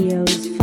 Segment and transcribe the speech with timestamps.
[0.00, 0.59] CEO's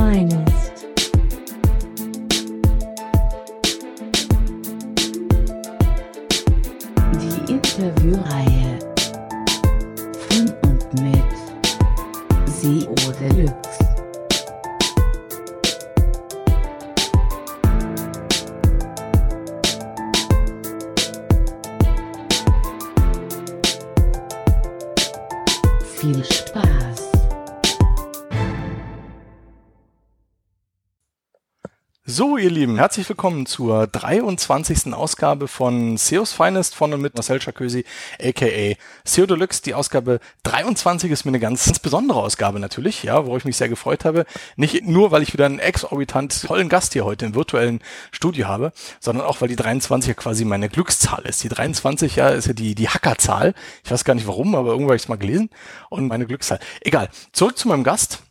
[32.37, 34.93] So, ihr Lieben, herzlich willkommen zur 23.
[34.93, 37.83] Ausgabe von SEO's Finest von und mit Marcel Chakösi,
[38.21, 39.63] aka SEO Deluxe.
[39.63, 43.57] Die Ausgabe 23 ist mir eine ganz, ganz besondere Ausgabe natürlich, ja, worauf ich mich
[43.57, 44.27] sehr gefreut habe.
[44.55, 48.71] Nicht nur, weil ich wieder einen exorbitant tollen Gast hier heute im virtuellen Studio habe,
[48.99, 51.43] sondern auch, weil die 23 ja quasi meine Glückszahl ist.
[51.43, 53.55] Die 23 ja ist ja die, die Hackerzahl.
[53.83, 55.49] Ich weiß gar nicht warum, aber irgendwo habe ich es mal gelesen.
[55.89, 56.59] Und meine Glückszahl.
[56.81, 57.09] Egal.
[57.31, 58.26] Zurück zu meinem Gast.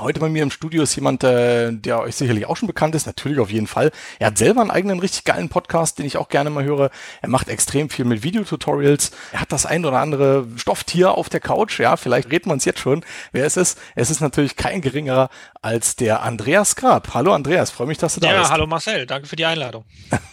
[0.00, 3.06] Heute bei mir im Studio ist jemand, äh, der euch sicherlich auch schon bekannt ist,
[3.06, 3.92] natürlich auf jeden Fall.
[4.18, 6.90] Er hat selber einen eigenen richtig geilen Podcast, den ich auch gerne mal höre.
[7.22, 9.12] Er macht extrem viel mit Videotutorials.
[9.30, 11.78] Er hat das ein oder andere Stofftier auf der Couch.
[11.78, 13.78] Ja, vielleicht reden wir uns jetzt schon, wer es ist.
[13.94, 15.30] Es ist natürlich kein geringerer
[15.64, 17.14] als der Andreas Grab.
[17.14, 18.50] Hallo Andreas, freue mich, dass du da Ja, bist.
[18.52, 19.86] hallo Marcel, danke für die Einladung.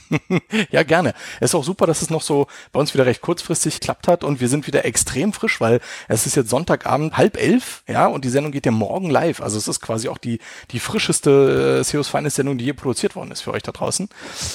[0.72, 1.14] ja, gerne.
[1.40, 4.26] Es ist auch super, dass es noch so bei uns wieder recht kurzfristig geklappt hat
[4.26, 8.26] und wir sind wieder extrem frisch, weil es ist jetzt Sonntagabend halb elf, ja, und
[8.26, 9.42] die Sendung geht ja morgen live.
[9.42, 10.40] Also es ist quasi auch die,
[10.72, 14.10] die frischeste äh, SEOs Finest Sendung, die je produziert worden ist für euch da draußen.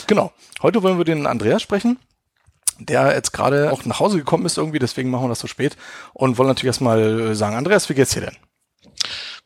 [0.06, 0.30] Genau.
[0.62, 1.98] Heute wollen wir den Andreas sprechen
[2.78, 5.78] der jetzt gerade auch nach Hause gekommen ist irgendwie, deswegen machen wir das so spät
[6.12, 8.36] und wollen natürlich erstmal sagen, Andreas, wie geht's dir denn?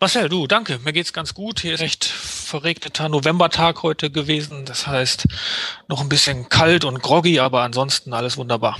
[0.02, 0.78] Marcel, du, danke.
[0.82, 1.60] Mir geht's ganz gut.
[1.60, 4.64] Hier ist recht verregneter Novembertag heute gewesen.
[4.64, 5.26] Das heißt,
[5.88, 8.78] noch ein bisschen kalt und groggy, aber ansonsten alles wunderbar.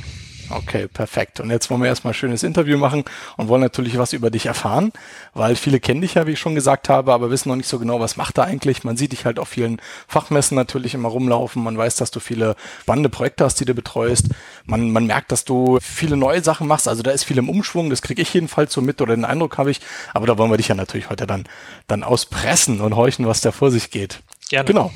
[0.50, 1.40] Okay, perfekt.
[1.40, 3.04] Und jetzt wollen wir erstmal ein schönes Interview machen
[3.36, 4.92] und wollen natürlich was über dich erfahren,
[5.32, 7.78] weil viele kennen dich ja, wie ich schon gesagt habe, aber wissen noch nicht so
[7.78, 8.82] genau, was macht er eigentlich.
[8.82, 11.62] Man sieht dich halt auf vielen Fachmessen natürlich immer rumlaufen.
[11.62, 14.28] Man weiß, dass du viele spannende Projekte hast, die du betreust.
[14.64, 16.88] Man, man merkt, dass du viele neue Sachen machst.
[16.88, 17.90] Also da ist viel im Umschwung.
[17.90, 19.80] Das kriege ich jedenfalls so mit oder den Eindruck habe ich.
[20.14, 21.44] Aber da wollen wir dich ja natürlich heute dann,
[21.86, 24.20] dann auspressen und horchen, was da vor sich geht.
[24.48, 24.66] Gerne.
[24.66, 24.90] Genau.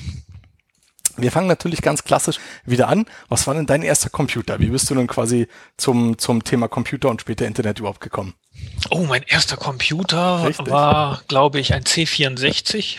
[1.16, 3.06] Wir fangen natürlich ganz klassisch wieder an.
[3.28, 4.58] Was war denn dein erster Computer?
[4.60, 8.34] Wie bist du denn quasi zum, zum Thema Computer und später Internet überhaupt gekommen?
[8.90, 10.70] Oh, mein erster Computer Richtig.
[10.70, 12.98] war, glaube ich, ein C64,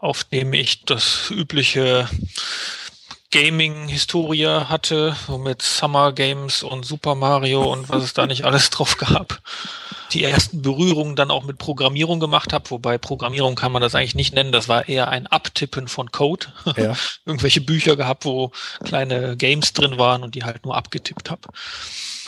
[0.00, 2.08] auf dem ich das übliche
[3.30, 8.70] Gaming-Historie hatte, so mit Summer Games und Super Mario und was es da nicht alles
[8.70, 9.40] drauf gab.
[10.12, 14.14] Die ersten Berührungen dann auch mit Programmierung gemacht habe, wobei Programmierung kann man das eigentlich
[14.14, 16.46] nicht nennen, das war eher ein Abtippen von Code.
[16.76, 16.94] Ja.
[17.26, 18.52] Irgendwelche Bücher gehabt, wo
[18.84, 21.48] kleine Games drin waren und die halt nur abgetippt habe.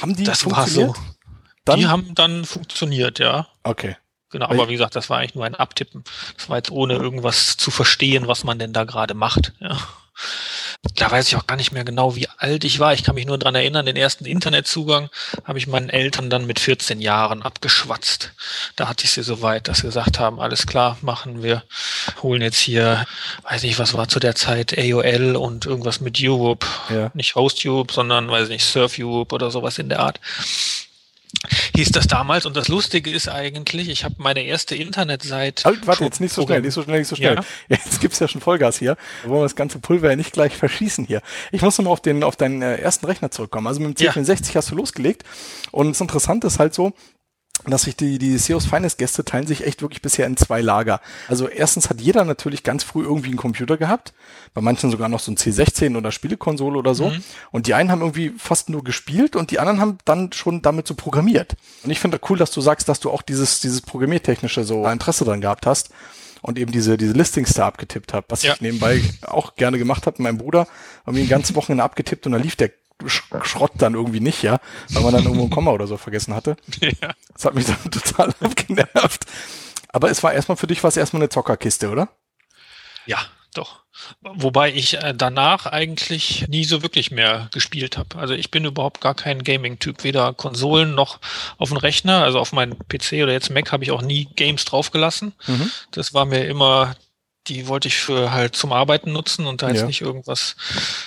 [0.00, 0.80] Haben die Das war so.
[0.86, 1.16] funktioniert?
[1.64, 1.78] Dann?
[1.78, 3.46] Die haben dann funktioniert, ja.
[3.64, 3.96] okay.
[4.32, 6.04] Genau, aber wie gesagt, das war eigentlich nur ein Abtippen.
[6.36, 9.52] Das war jetzt ohne irgendwas zu verstehen, was man denn da gerade macht.
[9.58, 9.76] Ja.
[10.96, 12.94] Da weiß ich auch gar nicht mehr genau, wie alt ich war.
[12.94, 15.10] Ich kann mich nur dran erinnern, den ersten Internetzugang
[15.44, 18.32] habe ich meinen Eltern dann mit 14 Jahren abgeschwatzt.
[18.76, 21.64] Da hatte ich sie so weit, dass sie gesagt haben, alles klar, machen wir,
[22.22, 23.06] holen jetzt hier,
[23.42, 26.66] weiß nicht, was war zu der Zeit, AOL und irgendwas mit Europe.
[26.88, 27.10] Ja.
[27.14, 30.18] Nicht HostTube, sondern, weiß nicht, SurfUbe oder sowas in der Art
[31.76, 32.46] hieß das damals.
[32.46, 35.64] Und das Lustige ist eigentlich, ich habe meine erste Internetseite.
[35.64, 37.36] Halt, warte, jetzt nicht so schnell, nicht so schnell, nicht so schnell.
[37.36, 37.44] Ja.
[37.68, 38.96] Jetzt gibt's ja schon Vollgas hier.
[39.22, 41.22] Da wollen wir das ganze Pulver ja nicht gleich verschießen hier.
[41.52, 43.66] Ich muss nochmal auf den, auf deinen äh, ersten Rechner zurückkommen.
[43.66, 44.12] Also mit dem Ja.
[44.12, 45.24] C64 hast du losgelegt.
[45.70, 46.92] Und das Interessante ist halt so,
[47.66, 51.00] dass sich die, die SEOs Finest Gäste teilen sich echt wirklich bisher in zwei Lager.
[51.28, 54.12] Also erstens hat jeder natürlich ganz früh irgendwie einen Computer gehabt.
[54.54, 57.12] Bei manchen sogar noch so ein C16 oder Spielekonsole oder so.
[57.50, 60.86] Und die einen haben irgendwie fast nur gespielt und die anderen haben dann schon damit
[60.86, 61.54] so programmiert.
[61.84, 65.24] Und ich finde cool, dass du sagst, dass du auch dieses, dieses Programmiertechnische so Interesse
[65.24, 65.90] dran gehabt hast
[66.42, 68.54] und eben diese, diese Listings da abgetippt habe, was Ja.
[68.54, 70.66] ich nebenbei auch gerne gemacht habe mit meinem Bruder.
[71.06, 72.70] Haben wir den ganzen Wochenende abgetippt und dann lief der
[73.06, 76.56] Schrott dann irgendwie nicht, ja, weil man dann irgendwo ein Komma oder so vergessen hatte.
[76.80, 77.12] Ja.
[77.34, 79.24] Das hat mich dann total abgenervt.
[79.88, 82.08] Aber es war erstmal für dich was erstmal eine Zockerkiste, oder?
[83.06, 83.18] ja,
[83.54, 83.80] doch.
[84.20, 88.18] Wobei ich äh, danach eigentlich nie so wirklich mehr gespielt habe.
[88.18, 91.18] Also ich bin überhaupt gar kein Gaming-Typ, weder Konsolen noch
[91.58, 92.22] auf dem Rechner.
[92.22, 95.34] Also auf meinem PC oder jetzt Mac habe ich auch nie Games draufgelassen.
[95.46, 95.70] Mhm.
[95.90, 96.94] Das war mir immer
[97.48, 99.86] die wollte ich für halt zum Arbeiten nutzen und da jetzt Ja.
[99.86, 100.56] nicht irgendwas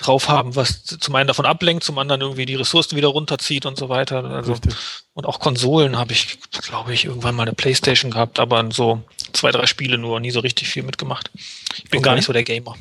[0.02, 3.78] drauf haben, was zum einen davon ablenkt, zum anderen irgendwie die Ressourcen wieder runterzieht und
[3.78, 4.24] so weiter.
[4.24, 4.74] Also Richtig.
[5.14, 9.02] und auch Konsolen habe ich, glaube ich, irgendwann mal eine Playstation gehabt, aber so
[9.32, 11.30] zwei, drei Spiele nur, nie so richtig viel mitgemacht.
[11.76, 12.02] Ich bin Okay.
[12.04, 12.74] gar nicht so der Gamer.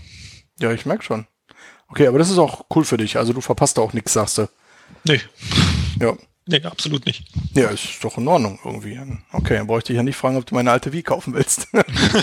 [0.59, 1.27] Ja, ich merke schon.
[1.89, 3.17] Okay, aber das ist auch cool für dich.
[3.17, 4.49] Also du verpasst da auch nichts, sagst du.
[5.05, 5.19] Nö.
[6.01, 6.15] Ja.
[6.45, 7.23] Nee, absolut nicht.
[7.53, 8.99] Ja, ist doch in Ordnung irgendwie.
[9.31, 11.67] Okay, dann bräuchte ich ja nicht fragen, ob du meine alte Wii kaufen willst.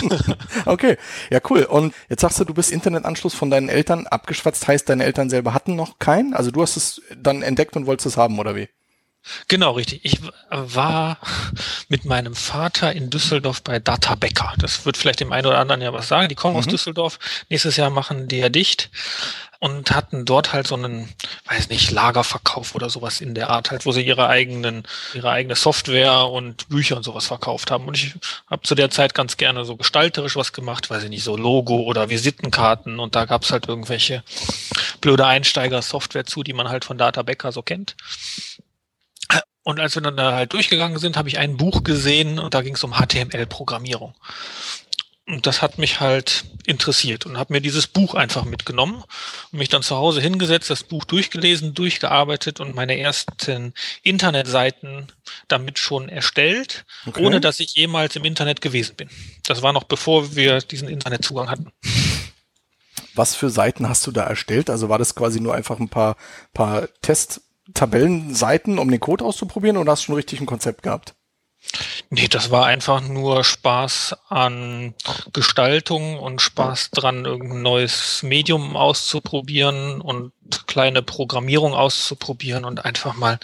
[0.65, 0.97] okay,
[1.31, 1.63] ja cool.
[1.63, 5.53] Und jetzt sagst du, du bist Internetanschluss von deinen Eltern abgeschwatzt, heißt deine Eltern selber
[5.55, 6.35] hatten noch keinen?
[6.35, 8.69] Also du hast es dann entdeckt und wolltest es haben, oder wie?
[9.47, 10.01] Genau, richtig.
[10.03, 10.19] Ich
[10.49, 11.17] war
[11.89, 14.53] mit meinem Vater in Düsseldorf bei Data Becker.
[14.57, 16.29] Das wird vielleicht dem einen oder anderen ja was sagen.
[16.29, 16.59] Die kommen mhm.
[16.59, 17.19] aus Düsseldorf.
[17.49, 18.89] Nächstes Jahr machen die ja dicht
[19.61, 21.07] und hatten dort halt so einen,
[21.45, 25.55] weiß nicht, Lagerverkauf oder sowas in der Art halt, wo sie ihre eigenen, ihre eigene
[25.55, 27.87] Software und Bücher und sowas verkauft haben.
[27.87, 28.15] Und ich
[28.47, 31.81] habe zu der Zeit ganz gerne so gestalterisch was gemacht, weiß ich nicht, so Logo
[31.81, 34.23] oder Visitenkarten und da gab's halt irgendwelche
[34.99, 37.95] blöde Einsteiger-Software zu, die man halt von Data Becker so kennt.
[39.71, 42.61] Und als wir dann da halt durchgegangen sind, habe ich ein Buch gesehen und da
[42.61, 44.13] ging es um HTML-Programmierung.
[45.25, 49.01] Und das hat mich halt interessiert und habe mir dieses Buch einfach mitgenommen
[49.53, 53.73] und mich dann zu Hause hingesetzt, das Buch durchgelesen, durchgearbeitet und meine ersten
[54.03, 55.07] Internetseiten
[55.47, 57.23] damit schon erstellt, okay.
[57.23, 59.09] ohne dass ich jemals im Internet gewesen bin.
[59.45, 61.71] Das war noch bevor wir diesen Internetzugang hatten.
[63.15, 64.69] Was für Seiten hast du da erstellt?
[64.69, 66.17] Also war das quasi nur einfach ein paar,
[66.53, 66.89] paar
[67.73, 71.15] Test-Tabellenseiten, um den Code auszuprobieren oder hast du schon richtig ein Konzept gehabt?
[72.09, 74.95] Nee, das war einfach nur Spaß an
[75.31, 80.33] Gestaltung und Spaß dran, irgendein neues Medium auszuprobieren und
[80.65, 83.39] kleine Programmierung auszuprobieren und einfach mal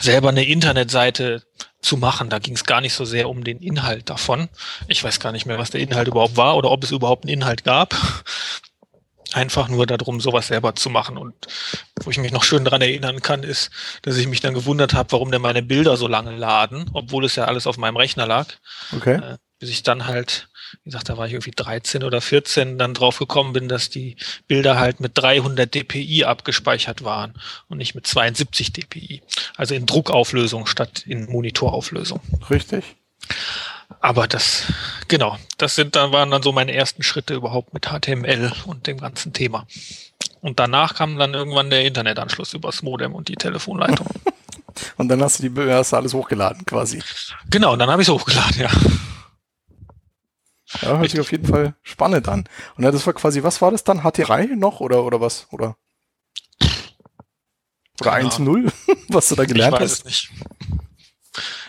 [0.00, 1.42] selber eine Internetseite
[1.80, 2.30] zu machen.
[2.30, 4.48] Da ging es gar nicht so sehr um den Inhalt davon.
[4.86, 7.34] Ich weiß gar nicht mehr, was der Inhalt überhaupt war oder ob es überhaupt einen
[7.34, 7.94] Inhalt gab
[9.32, 11.16] einfach nur darum, sowas selber zu machen.
[11.16, 11.34] Und
[12.02, 13.70] wo ich mich noch schön dran erinnern kann, ist,
[14.02, 17.36] dass ich mich dann gewundert habe, warum denn meine Bilder so lange laden, obwohl es
[17.36, 18.46] ja alles auf meinem Rechner lag.
[18.94, 19.16] Okay.
[19.16, 20.48] Äh, bis ich dann halt,
[20.84, 24.16] wie gesagt, da war ich irgendwie 13 oder 14, dann drauf gekommen bin, dass die
[24.46, 27.34] Bilder halt mit 300 dpi abgespeichert waren
[27.68, 29.22] und nicht mit 72 dpi.
[29.56, 32.20] Also in Druckauflösung statt in Monitorauflösung.
[32.50, 32.84] Richtig
[34.00, 34.64] aber das,
[35.08, 38.98] genau, das sind dann waren dann so meine ersten Schritte überhaupt mit HTML und dem
[38.98, 39.66] ganzen Thema.
[40.40, 44.06] Und danach kam dann irgendwann der Internetanschluss übers Modem und die Telefonleitung.
[44.96, 47.02] und dann hast du die hast du alles hochgeladen quasi.
[47.50, 48.70] Genau, dann habe ich es hochgeladen, ja.
[50.82, 52.44] Ja, hört sich auf jeden Fall spannend an.
[52.76, 54.02] Und das war quasi, was war das dann?
[54.02, 55.46] HT3 noch oder, oder was?
[55.50, 55.76] Oder,
[58.00, 58.70] oder 1.0,
[59.08, 59.82] was du da gelernt hast?
[59.84, 59.98] Ich weiß hast?
[59.98, 60.30] es nicht.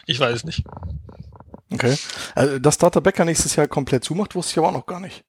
[0.05, 0.63] Ich weiß es nicht.
[1.71, 1.97] Okay.
[2.35, 5.23] Also, dass Data Becker nächstes Jahr komplett zumacht, wusste ich aber auch noch gar nicht.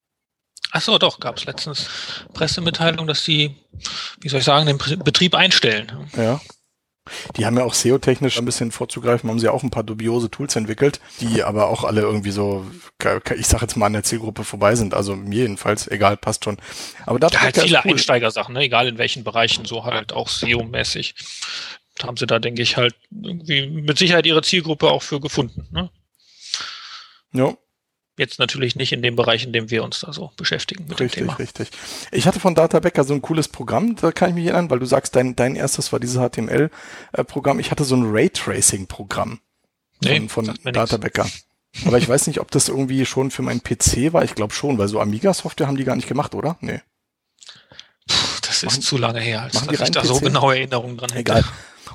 [0.72, 1.88] Ach so, doch, gab es letztens
[2.32, 3.56] Pressemitteilung, dass die,
[4.20, 6.08] wie soll ich sagen, den Betrieb einstellen.
[6.16, 6.40] Ja.
[7.36, 10.54] Die haben ja auch SEO-technisch ein bisschen vorzugreifen, haben sie auch ein paar dubiose Tools
[10.54, 12.64] entwickelt, die aber auch alle irgendwie so,
[13.36, 14.94] ich sag jetzt mal an der Zielgruppe vorbei sind.
[14.94, 16.58] Also mir jedenfalls, egal, passt schon.
[17.06, 17.92] Aber da ja, halt viele cool.
[17.92, 18.60] Einsteigersachen, ne?
[18.60, 21.14] egal in welchen Bereichen, so halt auch SEO-mäßig.
[21.96, 25.66] Da haben sie da, denke ich, halt irgendwie mit Sicherheit ihre Zielgruppe auch für gefunden.
[25.72, 25.90] Ne?
[27.32, 27.54] Ja.
[28.16, 31.22] Jetzt natürlich nicht in dem Bereich, in dem wir uns da so beschäftigen mit richtig,
[31.22, 31.38] dem Thema.
[31.38, 31.80] Richtig, richtig.
[32.12, 34.78] Ich hatte von Data Becker so ein cooles Programm, da kann ich mich erinnern, weil
[34.78, 37.60] du sagst, dein, dein erstes war dieses HTML-Programm.
[37.60, 39.40] Ich hatte so ein Raytracing-Programm
[40.02, 41.26] nee, von, von Data Becker.
[41.86, 44.24] Aber ich weiß nicht, ob das irgendwie schon für meinen PC war.
[44.24, 46.56] Ich glaube schon, weil so Amiga-Software haben die gar nicht gemacht, oder?
[46.60, 46.80] Nee.
[48.08, 50.06] Puh, das ist machen, zu lange her, als dass ich da PC?
[50.06, 51.20] so genaue Erinnerungen dran hätte.
[51.20, 51.44] Egal.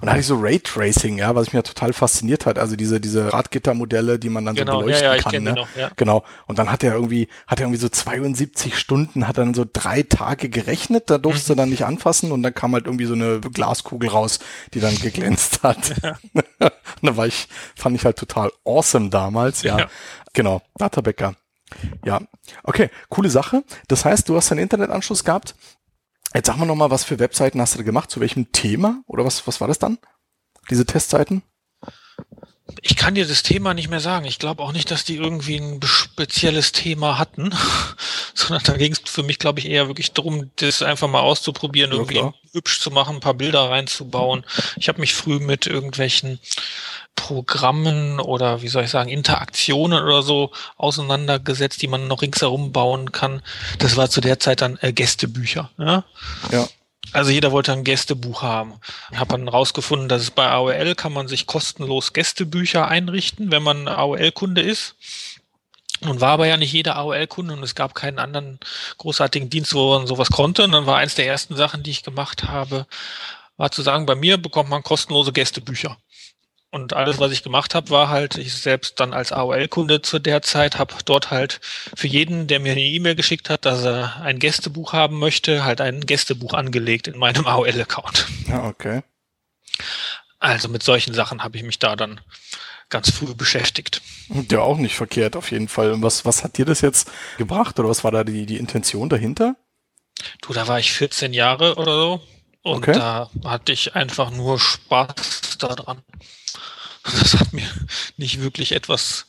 [0.01, 2.59] Und da hatte ich so Raytracing, ja, was mich ja total fasziniert hat.
[2.59, 5.43] Also diese, diese Radgittermodelle, die man dann genau, so beleuchten ja, ja, kann.
[5.43, 5.53] Ne?
[5.53, 5.89] Noch, ja.
[5.95, 6.23] Genau.
[6.47, 10.03] Und dann hat er irgendwie, hat er irgendwie so 72 Stunden, hat dann so drei
[10.03, 11.57] Tage gerechnet, da durfte mhm.
[11.57, 14.39] dann nicht anfassen und dann kam halt irgendwie so eine Glaskugel raus,
[14.73, 15.93] die dann geglänzt hat.
[16.05, 16.17] Ja.
[17.01, 19.79] da war ich, fand ich halt total awesome damals, ja.
[19.79, 19.87] ja.
[20.33, 21.35] Genau, Databäcker.
[22.03, 22.21] Ja,
[22.63, 23.63] okay, coole Sache.
[23.87, 25.55] Das heißt, du hast einen Internetanschluss gehabt
[26.33, 28.11] Jetzt sag mal nochmal, was für Webseiten hast du gemacht?
[28.11, 29.01] Zu welchem Thema?
[29.07, 29.97] Oder was, was war das dann?
[30.69, 31.43] Diese Testseiten?
[32.81, 34.25] Ich kann dir das Thema nicht mehr sagen.
[34.25, 37.53] Ich glaube auch nicht, dass die irgendwie ein spezielles Thema hatten,
[38.33, 41.91] sondern da ging es für mich, glaube ich, eher wirklich darum, das einfach mal auszuprobieren,
[41.91, 42.33] ja, irgendwie klar.
[42.53, 44.45] hübsch zu machen, ein paar Bilder reinzubauen.
[44.77, 46.39] Ich habe mich früh mit irgendwelchen
[47.15, 53.11] Programmen oder wie soll ich sagen, Interaktionen oder so auseinandergesetzt, die man noch ringsherum bauen
[53.11, 53.41] kann.
[53.79, 55.71] Das war zu der Zeit dann äh, Gästebücher.
[55.77, 56.03] Ja?
[56.51, 56.67] ja.
[57.13, 58.73] Also jeder wollte ein Gästebuch haben.
[59.11, 63.63] Ich habe dann rausgefunden, dass es bei AOL kann man sich kostenlos Gästebücher einrichten, wenn
[63.63, 64.95] man AOL-Kunde ist.
[66.01, 68.59] Und war aber ja nicht jeder AOL-Kunde und es gab keinen anderen
[68.97, 70.63] großartigen Dienst, wo man sowas konnte.
[70.63, 72.85] Und dann war eins der ersten Sachen, die ich gemacht habe,
[73.55, 75.97] war zu sagen, bei mir bekommt man kostenlose Gästebücher.
[76.71, 80.41] Und alles, was ich gemacht habe, war halt, ich selbst dann als AOL-Kunde zu der
[80.41, 81.61] Zeit, habe dort halt
[81.95, 85.79] für jeden, der mir eine E-Mail geschickt hat, dass er ein Gästebuch haben möchte, halt
[85.79, 88.27] ein Gästebuch angelegt in meinem AOL-Account.
[88.47, 89.03] Ja, okay.
[90.39, 92.19] Also mit solchen Sachen habe ich mich da dann
[92.89, 94.01] ganz früh beschäftigt.
[94.51, 96.01] Ja, auch nicht verkehrt auf jeden Fall.
[96.01, 99.55] Was, was hat dir das jetzt gebracht oder was war da die, die Intention dahinter?
[100.41, 102.21] Du, da war ich 14 Jahre oder so
[102.61, 102.93] und Okay.
[102.93, 106.01] da hatte ich einfach nur Spaß daran.
[107.21, 107.67] Das hat mir
[108.17, 109.27] nicht wirklich etwas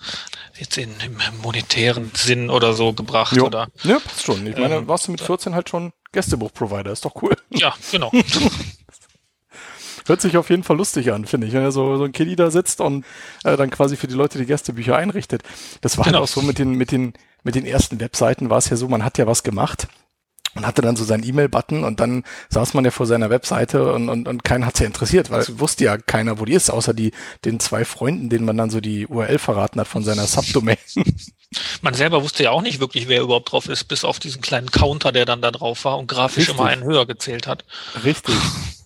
[0.59, 3.47] jetzt in, im monetären Sinn oder so gebracht Jo.
[3.47, 4.47] oder Ja, passt schon.
[4.47, 7.37] Ich meine, Ähm, warst du mit 14 halt schon Gästebuch-Provider, ist doch cool.
[7.50, 8.11] ja, genau.
[10.06, 12.37] Hört sich auf jeden Fall lustig an, finde ich, wenn er so, so ein Kiddie
[12.37, 13.04] da sitzt und
[13.42, 15.42] äh, dann quasi für die Leute die Gästebücher einrichtet.
[15.80, 16.18] Das war Genau.
[16.18, 18.87] halt auch so mit den, mit den, mit den ersten Webseiten war es ja so,
[18.88, 19.88] man hat ja was gemacht
[20.57, 24.09] und hatte dann so seinen E-Mail-Button und dann saß man ja vor seiner Webseite und,
[24.09, 26.95] und, und keinen hat's ja interessiert, weil es wusste ja keiner, wo die ist, außer
[26.95, 27.13] die,
[27.45, 30.79] den zwei Freunden, denen man dann so die URL verraten hat von seiner Subdomain.
[31.81, 34.71] Man selber wusste ja auch nicht wirklich, wer überhaupt drauf ist, bis auf diesen kleinen
[34.71, 36.57] Counter, der dann da drauf war und grafisch Richtig.
[36.57, 37.65] immer einen höher gezählt hat.
[38.05, 38.35] Richtig.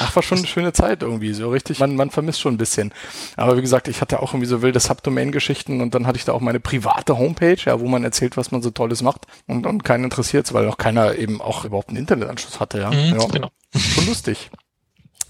[0.00, 1.78] Ach, war schon eine schöne Zeit irgendwie, so richtig.
[1.78, 2.92] Man, man vermisst schon ein bisschen.
[3.36, 6.32] Aber wie gesagt, ich hatte auch irgendwie so wilde Subdomain-Geschichten und dann hatte ich da
[6.32, 9.84] auch meine private Homepage, ja, wo man erzählt, was man so Tolles macht und, und
[9.84, 12.90] keinen interessiert, weil auch keiner eben auch überhaupt einen Internetanschluss hatte, ja.
[12.90, 13.26] Mhm, ja.
[13.26, 13.50] Genau.
[13.76, 14.50] Schon lustig.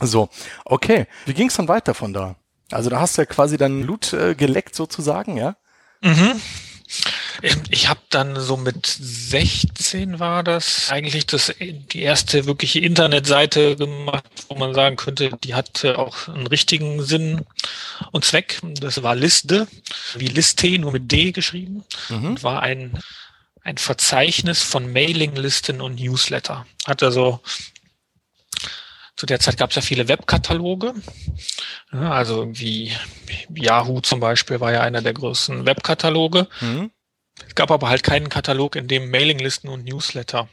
[0.00, 0.28] So,
[0.64, 1.06] okay.
[1.26, 2.36] Wie ging's dann weiter von da?
[2.70, 5.56] Also da hast du ja quasi dann Loot äh, geleckt sozusagen, ja?
[6.02, 6.40] Mhm.
[7.42, 13.76] Ähm, Ich habe dann so mit 16 war das eigentlich das die erste wirkliche Internetseite
[13.76, 17.44] gemacht, wo man sagen könnte, die hatte auch einen richtigen Sinn
[18.12, 18.60] und Zweck.
[18.80, 19.66] Das war Liste,
[20.16, 22.24] wie Liste nur mit D geschrieben Mhm.
[22.26, 22.98] und war ein
[23.62, 26.66] ein Verzeichnis von Mailinglisten und Newsletter.
[26.86, 27.40] Hat also
[29.16, 30.94] zu der Zeit gab es ja viele Webkataloge.
[31.90, 32.92] Also irgendwie
[33.54, 36.48] Yahoo zum Beispiel war ja einer der größten Webkataloge.
[36.62, 36.90] Mhm.
[37.46, 40.48] Es gab aber halt keinen Katalog, in dem Mailinglisten und Newsletter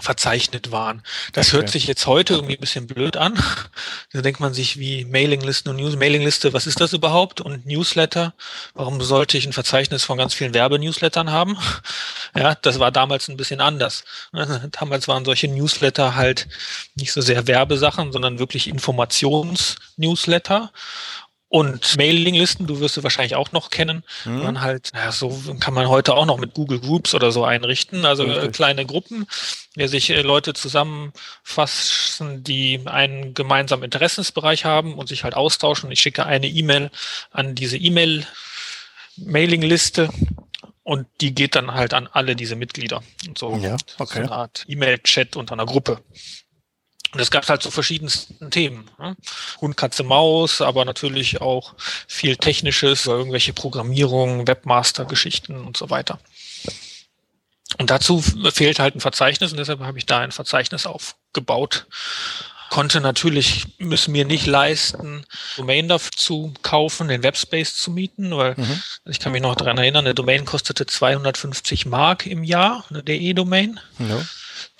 [0.00, 1.04] verzeichnet waren.
[1.34, 1.56] Das Okay.
[1.58, 3.34] hört sich jetzt heute irgendwie ein bisschen blöd an.
[4.12, 5.96] Da denkt man sich wie Mailinglisten und News.
[5.96, 7.40] Mailingliste, was ist das überhaupt?
[7.40, 8.32] Und Newsletter,
[8.74, 11.56] warum sollte ich ein Verzeichnis von ganz vielen Werbenewslettern haben?
[12.36, 14.02] Ja, das war damals ein bisschen anders.
[14.72, 16.48] Damals waren solche Newsletter halt
[16.96, 20.72] nicht so sehr Werbesachen, sondern wirklich Informations-Newsletter.
[21.54, 24.42] Und Mailinglisten, du wirst du wahrscheinlich auch noch kennen, Mhm.
[24.42, 28.04] man halt, ja, so kann man heute auch noch mit Google Groups oder so einrichten,
[28.04, 28.54] also äh, Richtig.
[28.54, 29.28] kleine Gruppen,
[29.76, 35.92] der sich äh, Leute zusammenfassen, die einen gemeinsamen Interessensbereich haben und sich halt austauschen.
[35.92, 36.90] Ich schicke eine E-Mail
[37.30, 38.26] an diese E-Mail
[39.16, 40.08] Mailingliste
[40.82, 43.00] und die geht dann halt an alle diese Mitglieder.
[43.28, 44.18] Und so, Ja, so okay.
[44.20, 46.00] eine Art E-Mail-Chat unter einer Gruppe.
[47.14, 48.90] Und es gab halt so verschiedensten Themen.
[48.98, 49.16] Ne?
[49.60, 51.74] Hund, Katze, Maus, aber natürlich auch
[52.08, 56.18] viel Technisches, irgendwelche Programmierung, Webmaster-Geschichten und so weiter.
[57.78, 61.86] Und dazu fehlt halt ein Verzeichnis und deshalb habe ich da ein Verzeichnis aufgebaut.
[62.70, 65.24] Konnte natürlich, müssen mir nicht leisten,
[65.56, 68.82] Domain dafür zu kaufen, den Webspace zu mieten, weil Mhm.
[69.06, 73.78] ich kann mich noch daran erinnern, eine Domain kostete 250 Mark im Jahr, eine DE-Domain.
[74.00, 74.20] Ja.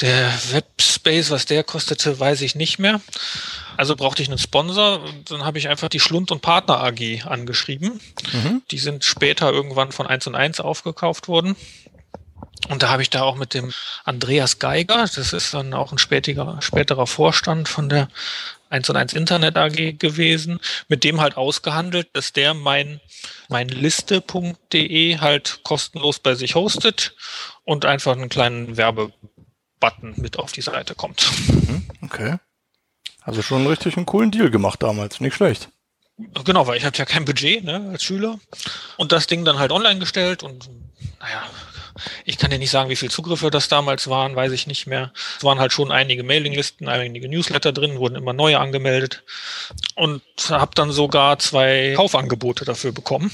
[0.00, 3.00] Der Webspace, was der kostete, weiß ich nicht mehr.
[3.76, 8.00] Also brauchte ich einen Sponsor dann habe ich einfach die Schlund und Partner AG angeschrieben.
[8.32, 8.62] Mhm.
[8.70, 11.56] Die sind später irgendwann von 1 und 1 aufgekauft worden.
[12.68, 13.72] Und da habe ich da auch mit dem
[14.04, 18.08] Andreas Geiger, das ist dann auch ein spätiger, späterer Vorstand von der
[18.70, 23.00] 1 und 1 Internet AG gewesen, mit dem halt ausgehandelt, dass der mein,
[23.48, 27.14] mein Liste.de halt kostenlos bei sich hostet
[27.64, 28.76] und einfach einen kleinen
[29.80, 31.30] Werbebutton mit auf die Seite kommt.
[32.02, 32.36] Okay.
[33.22, 35.68] Also schon richtig einen coolen Deal gemacht damals, nicht schlecht.
[36.44, 38.38] Genau, weil ich hatte ja kein Budget ne, als Schüler
[38.98, 40.68] und das Ding dann halt online gestellt und
[41.20, 41.42] naja,
[42.24, 45.12] ich kann dir nicht sagen, wie viele Zugriffe das damals waren, weiß ich nicht mehr.
[45.38, 49.24] Es waren halt schon einige Mailinglisten, einige Newsletter drin, wurden immer neue angemeldet
[49.96, 53.30] und habe dann sogar zwei Kaufangebote dafür bekommen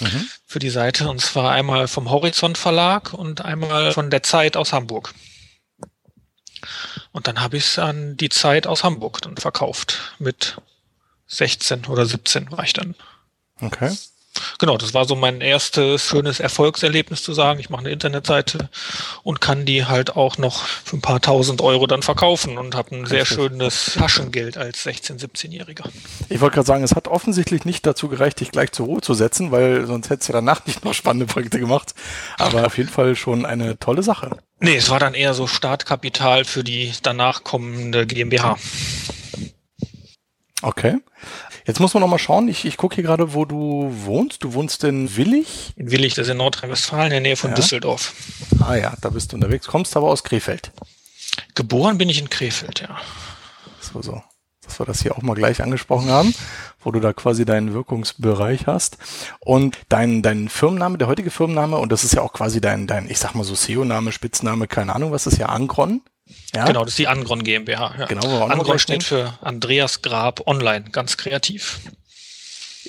[0.00, 0.28] Mhm.
[0.46, 4.72] für die Seite und zwar einmal vom Horizont Verlag und einmal von der Zeit aus
[4.72, 5.14] Hamburg.
[7.12, 10.56] Und dann habe ich es an die Zeit aus Hamburg dann verkauft mit
[11.28, 12.94] 16 oder 17 war ich dann.
[13.60, 13.96] Okay.
[14.58, 18.70] Genau, das war so mein erstes schönes Erfolgserlebnis zu sagen, ich mache eine Internetseite
[19.22, 22.96] und kann die halt auch noch für ein paar tausend Euro dann verkaufen und habe
[22.96, 23.36] ein sehr Richtig.
[23.36, 25.88] schönes Taschengeld als 16-, 17-Jähriger.
[26.28, 29.14] Ich wollte gerade sagen, es hat offensichtlich nicht dazu gereicht, dich gleich zur Ruhe zu
[29.14, 31.94] setzen, weil sonst hättest du danach nicht noch spannende Projekte gemacht.
[32.38, 34.36] Aber auf jeden Fall schon eine tolle Sache.
[34.58, 38.56] Nee, es war dann eher so Startkapital für die danach kommende GmbH.
[40.66, 40.98] Okay.
[41.64, 42.48] Jetzt muss man noch mal schauen.
[42.48, 44.42] Ich, ich gucke hier gerade, wo du wohnst.
[44.42, 45.72] Du wohnst in Willig.
[45.76, 47.54] In Willig, das ist in Nordrhein-Westfalen, in der Nähe von Ja.
[47.54, 48.12] Düsseldorf.
[48.60, 49.68] Ah ja, da bist du unterwegs.
[49.68, 50.72] Kommst aber aus Krefeld.
[51.54, 52.96] Geboren bin ich in Krefeld, ja.
[53.80, 54.20] So, so.
[54.64, 56.34] dass wir das hier auch mal gleich angesprochen haben,
[56.80, 58.98] wo du da quasi deinen Wirkungsbereich hast.
[59.38, 63.08] Und dein, dein Firmenname, der heutige Firmenname, und das ist ja auch quasi dein, dein
[63.08, 66.00] ich sag mal so SEO-Name, Spitzname, keine Ahnung, was ist ja Angron.
[66.54, 66.64] Ja?
[66.64, 67.94] Genau, das ist die Angron GmbH.
[67.98, 68.06] Ja.
[68.06, 71.80] Genau, wo Angron steht für Andreas Grab Online, ganz kreativ.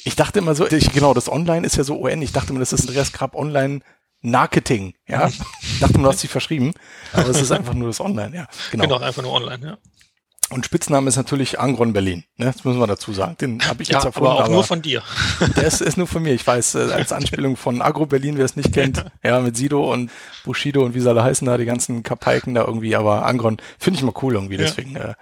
[0.03, 2.21] Ich dachte immer so, ich, genau, das Online ist ja so ON.
[2.21, 3.81] Ich dachte immer, das ist Andreas Grab Online
[4.21, 5.27] Marketing, ja.
[5.27, 6.73] Ich dachte immer, du hast sie verschrieben,
[7.13, 8.47] aber es ist einfach nur das Online, ja.
[8.71, 8.83] Genau.
[8.83, 9.77] Genau, einfach nur online, ja.
[10.49, 12.45] Und Spitzname ist natürlich Angron Berlin, ne?
[12.45, 13.35] Das müssen wir dazu sagen.
[13.41, 15.03] Den habe ich Ja, jetzt erfunden, aber auch nur von dir.
[15.57, 16.33] der ist, ist nur von mir.
[16.33, 19.91] Ich weiß, äh, als Anspielung von Agro Berlin, wer es nicht kennt, ja, mit Sido
[19.91, 20.09] und
[20.45, 23.97] Bushido und wie sie alle heißen da, die ganzen Kapaiken da irgendwie, aber Angron finde
[23.97, 25.15] ich mal cool irgendwie, deswegen äh,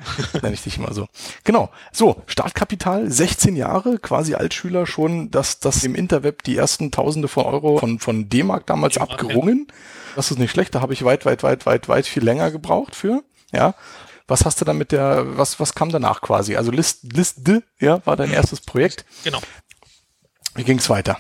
[0.44, 1.08] nenne ich dich immer so.
[1.44, 1.72] Genau.
[1.92, 7.46] So, Startkapital, 16 Jahre, quasi Altschüler schon, dass das im Interweb die ersten Tausende von
[7.46, 9.68] Euro von, von D-Mark damals abgerungen.
[10.16, 12.96] Das ist nicht schlecht, da habe ich weit, weit, weit, weit, weit viel länger gebraucht
[12.96, 13.74] für, ja.
[14.28, 16.56] Was hast du dann mit der, was, was kam danach quasi?
[16.56, 19.06] Also List, Liste, ja, war dein erstes Projekt.
[19.24, 19.40] Genau.
[20.56, 21.20] Wie ging's weiter?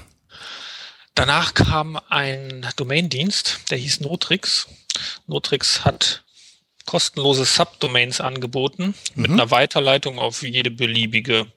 [1.14, 4.68] Danach kam ein Domaindienst, der hieß Notrix.
[5.28, 6.24] Notrix hat
[6.86, 9.40] kostenlose Subdomains angeboten mit Mhm.
[9.40, 11.48] einer Weiterleitung auf jede beliebige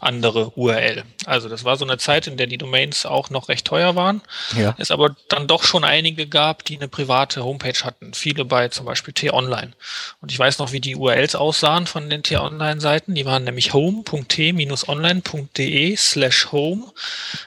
[0.00, 1.04] andere URL.
[1.26, 4.22] Also das war so eine Zeit, in der die Domains auch noch recht teuer waren,
[4.56, 4.74] Ja.
[4.78, 8.14] es aber dann doch schon einige gab, die eine private Homepage hatten.
[8.14, 9.72] Viele bei zum Beispiel T-Online.
[10.20, 13.14] Und ich weiß noch, wie die URLs aussahen von den T-Online-Seiten.
[13.14, 16.84] Die waren nämlich home.t-online.de slash home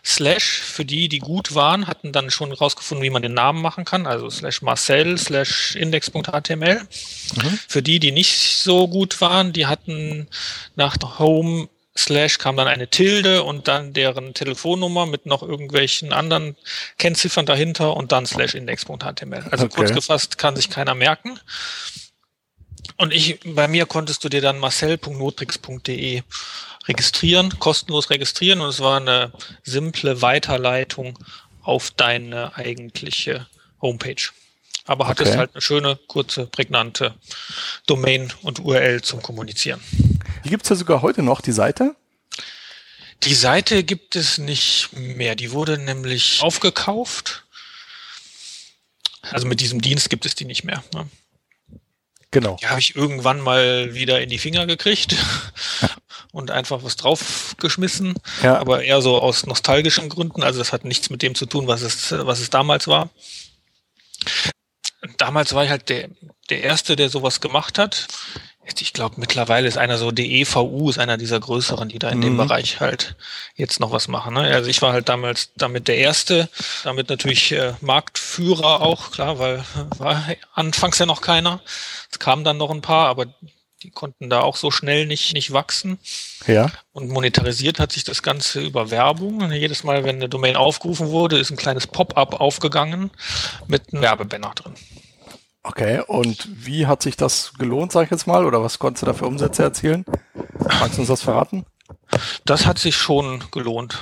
[0.04, 3.86] slash für die, die gut waren, hatten dann schon rausgefunden, wie man den Namen machen
[3.86, 6.82] kann, also slash Marcel slash index.html.
[7.68, 10.28] Für die, die nicht so gut waren, die hatten
[10.76, 16.56] nach home slash kam dann eine Tilde und dann deren Telefonnummer mit noch irgendwelchen anderen
[16.98, 19.44] Kennziffern dahinter und dann slash index.html.
[19.52, 19.76] Also Okay.
[19.76, 21.40] kurz gefasst kann sich keiner merken.
[22.98, 26.24] Und ich, bei mir konntest du dir dann marcel.notrix.de
[26.88, 29.32] registrieren, kostenlos registrieren und es war eine
[29.64, 31.18] simple Weiterleitung
[31.62, 33.48] auf deine eigentliche
[33.82, 34.30] Homepage.
[34.86, 35.38] Aber hattest Okay.
[35.40, 37.14] halt eine schöne, kurze, prägnante
[37.86, 39.80] Domain und URL zum Kommunizieren.
[40.44, 41.96] Die gibt's ja sogar heute noch, die Seite.
[43.24, 45.36] Die Seite gibt es nicht mehr.
[45.36, 47.46] Die wurde nämlich aufgekauft.
[49.22, 50.84] Also mit diesem Dienst gibt es die nicht mehr.
[50.94, 51.08] Ne?
[52.32, 52.58] Genau.
[52.62, 55.16] Die habe ich irgendwann mal wieder in die Finger gekriegt
[56.32, 58.16] und einfach was draufgeschmissen.
[58.42, 58.58] Ja.
[58.58, 60.42] Aber eher so aus nostalgischen Gründen.
[60.42, 63.10] Also das hat nichts mit dem zu tun, was es, was es damals war.
[65.18, 66.10] Damals war ich halt der,
[66.50, 68.08] der Erste, der sowas gemacht hat.
[68.80, 72.34] Ich glaube, mittlerweile ist einer so, DEVU ist einer dieser größeren, die da in dem
[72.34, 72.38] Mhm.
[72.38, 73.16] Bereich halt
[73.56, 74.36] jetzt noch was machen.
[74.36, 74.42] Ne?
[74.54, 76.50] Also ich war halt damals damit der Erste,
[76.84, 79.64] damit natürlich äh, Marktführer auch, klar, weil
[79.98, 81.62] war anfangs ja noch keiner.
[82.12, 83.26] Es kamen dann noch ein paar, aber
[83.84, 85.98] die konnten da auch so schnell nicht, nicht wachsen.
[86.46, 86.72] Ja.
[86.94, 89.52] Und monetarisiert hat sich das Ganze über Werbung.
[89.52, 93.10] Jedes Mal, wenn eine Domain aufgerufen wurde, ist ein kleines Pop-up aufgegangen
[93.68, 94.76] mit einem Werbebanner drin.
[95.64, 96.02] Okay.
[96.08, 98.46] Und wie hat sich das gelohnt, sag ich jetzt mal?
[98.46, 100.06] Oder was konntest du da für Umsätze erzielen?
[100.80, 101.66] Magst du uns das verraten?
[102.46, 104.00] Das hat sich schon gelohnt.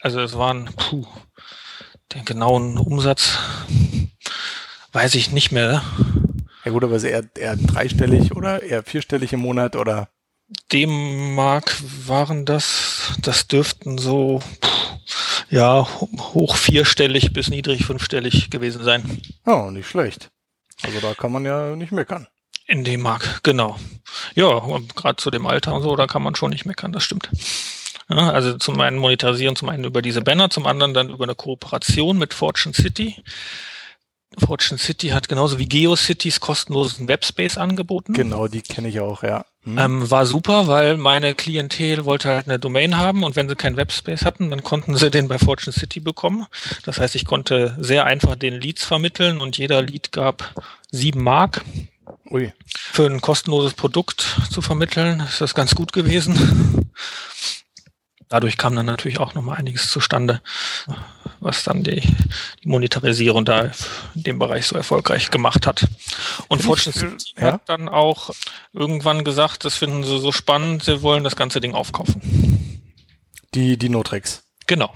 [0.00, 1.06] Also es waren, puh,
[2.14, 3.38] den genauen Umsatz
[4.92, 5.82] weiß ich nicht mehr.
[6.64, 10.08] Ja gut, aber ist eher, eher dreistellig oder eher vierstellig im Monat oder?
[10.72, 14.75] D-Mark waren das, das dürften so, puh,
[15.50, 15.86] ja,
[16.34, 19.20] hoch vierstellig bis niedrig fünfstellig gewesen sein.
[19.44, 20.30] Oh, nicht schlecht.
[20.82, 22.26] Also da kann man ja nicht meckern.
[22.66, 23.78] In D-Mark, genau.
[24.34, 24.60] Ja,
[24.96, 27.30] gerade zu dem Alter und so, da kann man schon nicht meckern, das stimmt.
[28.08, 31.34] Ja, also zum einen monetarisieren, zum einen über diese Banner, zum anderen dann über eine
[31.34, 33.22] Kooperation mit Fortune City.
[34.38, 38.12] Fortune City hat genauso wie GeoCities kostenlosen Webspace angeboten.
[38.12, 39.44] Genau, die kenne ich auch, ja.
[39.66, 39.78] Hm.
[39.78, 43.76] Ähm, war super, weil meine Klientel wollte halt eine Domain haben und wenn sie keinen
[43.76, 46.46] Webspace hatten, dann konnten sie den bei Fortune City bekommen.
[46.84, 50.54] Das heißt, ich konnte sehr einfach den Leads vermitteln und jeder Lead gab
[50.92, 51.64] sieben Mark.
[52.30, 52.52] Ui.
[52.76, 56.92] Für ein kostenloses Produkt zu vermitteln, ist das ganz gut gewesen.
[58.28, 60.40] Dadurch kam dann natürlich auch nochmal einiges zustande,
[61.38, 62.00] was dann die,
[62.62, 63.70] die Monetarisierung da
[64.14, 65.86] in dem Bereich so erfolgreich gemacht hat.
[66.48, 67.52] Und Fortune City ja.
[67.52, 68.30] hat dann auch
[68.72, 72.82] irgendwann gesagt, das finden sie so spannend, sie wollen das ganze Ding aufkaufen.
[73.54, 74.42] Die, die Notrix.
[74.66, 74.92] Genau.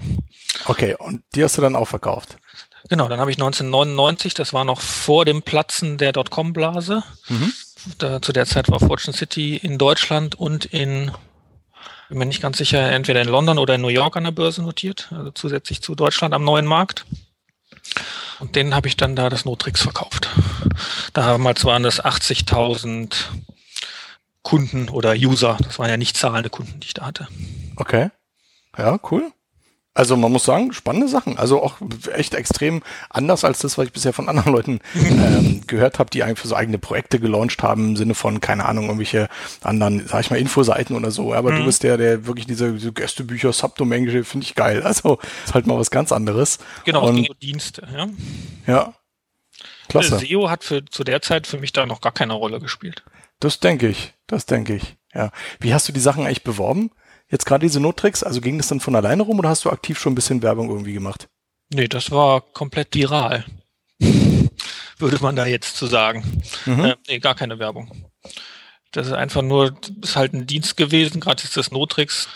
[0.65, 2.37] Okay, und die hast du dann auch verkauft.
[2.89, 7.03] Genau, dann habe ich 1999, das war noch vor dem Platzen der Dotcom-Blase.
[7.29, 7.53] Mhm.
[7.97, 11.11] Da, zu der Zeit war Fortune City in Deutschland und in,
[12.11, 14.61] bin mir nicht ganz sicher, entweder in London oder in New York an der Börse
[14.61, 17.05] notiert, also zusätzlich zu Deutschland am neuen Markt.
[18.41, 20.29] Und denen habe ich dann da das Notrix verkauft.
[21.13, 23.13] Damals waren das 80.000
[24.41, 25.55] Kunden oder User.
[25.63, 27.29] Das waren ja nicht zahlende Kunden, die ich da hatte.
[27.77, 28.09] Okay.
[28.77, 29.31] Ja, cool.
[29.93, 31.37] Also man muss sagen, spannende Sachen.
[31.37, 31.75] Also auch
[32.13, 36.23] echt extrem anders als das, was ich bisher von anderen Leuten ähm, gehört habe, die
[36.23, 39.27] einfach so eigene Projekte gelauncht haben, im Sinne von, keine Ahnung, irgendwelche
[39.61, 41.33] anderen, sag ich mal, Infoseiten oder so.
[41.33, 41.57] Aber mhm.
[41.57, 44.81] du bist der, der wirklich diese, diese Gästebücher, Subdomain, finde ich geil.
[44.83, 46.59] Also ist halt mal was ganz anderes.
[46.85, 48.07] Genau, Und, Dienste, ja.
[48.67, 48.93] Ja.
[49.89, 50.19] Klasse.
[50.19, 53.03] SEO hat für, zu der Zeit für mich da noch gar keine Rolle gespielt.
[53.41, 54.95] Das denke ich, das denke ich.
[55.13, 55.31] Ja.
[55.59, 56.91] Wie hast du die Sachen eigentlich beworben?
[57.31, 59.97] Jetzt gerade diese Nottricks, also ging das dann von alleine rum oder hast du aktiv
[59.97, 61.29] schon ein bisschen Werbung irgendwie gemacht?
[61.73, 63.45] Nee, das war komplett viral.
[64.97, 66.41] Würde man da jetzt zu sagen.
[66.65, 66.85] Mhm.
[66.85, 68.05] Äh, nee, gar keine Werbung.
[68.91, 72.27] Das ist einfach nur, ist halt ein Dienst gewesen, gerade ist das Notrix,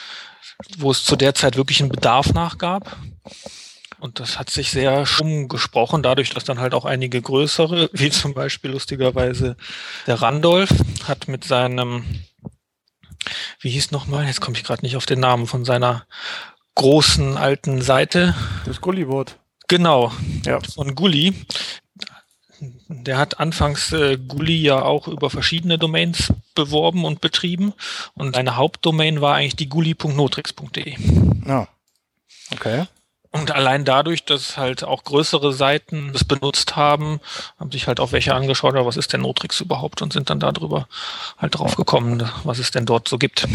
[0.78, 2.98] wo es zu der Zeit wirklich einen Bedarf nachgab.
[4.00, 8.10] Und das hat sich sehr schrumm gesprochen, dadurch, dass dann halt auch einige größere, wie
[8.10, 9.58] zum Beispiel lustigerweise
[10.08, 10.74] der Randolph,
[11.06, 12.06] hat mit seinem
[13.60, 16.06] wie hieß nochmal, jetzt komme ich gerade nicht auf den Namen von seiner
[16.76, 18.36] großen alten Seite.
[18.66, 19.38] Das Gulliboard.
[19.68, 20.12] Genau,
[20.46, 20.60] ja.
[20.60, 21.34] von Gulli.
[22.88, 27.74] Der hat anfangs äh, Gulli ja auch über verschiedene Domains beworben und betrieben
[28.14, 30.96] und seine Hauptdomain war eigentlich die gulli.notrix.de.
[31.46, 31.68] Ja.
[32.54, 32.86] Okay.
[33.36, 37.20] Und allein dadurch, dass halt auch größere Seiten das benutzt haben,
[37.60, 40.88] haben sich halt auch welche angeschaut, was ist denn Notrix überhaupt und sind dann darüber
[41.38, 43.46] halt drauf gekommen, was es denn dort so gibt.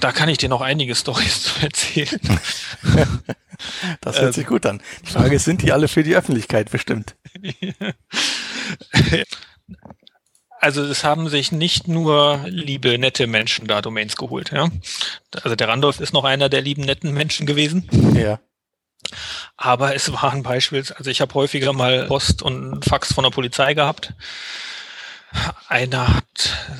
[0.00, 2.20] Da kann ich dir noch einige Stories zu erzählen.
[4.02, 4.82] das hört sich gut an.
[5.06, 7.16] Die Frage ist, sind die alle für die Öffentlichkeit bestimmt?
[10.60, 14.52] Also es haben sich nicht nur liebe, nette Menschen da Domains geholt.
[14.52, 14.68] Ja?
[15.42, 17.88] Also der Randolph ist noch einer der lieben, netten Menschen gewesen.
[18.14, 18.40] Ja.
[19.56, 23.74] Aber es waren beispielsweise, also ich habe häufiger mal Post und Fax von der Polizei
[23.74, 24.14] gehabt.
[25.68, 26.24] Einer hat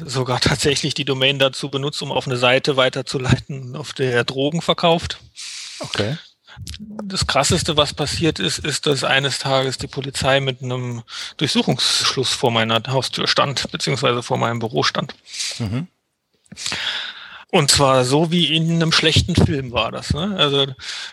[0.05, 4.63] sogar tatsächlich die Domain dazu benutzt, um auf eine Seite weiterzuleiten, auf der er Drogen
[4.63, 5.19] verkauft.
[5.81, 6.17] Okay
[6.79, 11.03] das Krasseste, was passiert ist, ist, dass eines Tages die Polizei mit einem
[11.37, 15.15] Durchsuchungsschluss vor meiner Haustür stand, beziehungsweise vor meinem Büro stand.
[15.59, 15.89] Mhm.
[17.51, 20.13] Und zwar so wie in einem schlechten Film war das.
[20.13, 20.35] Ne?
[20.37, 20.67] Also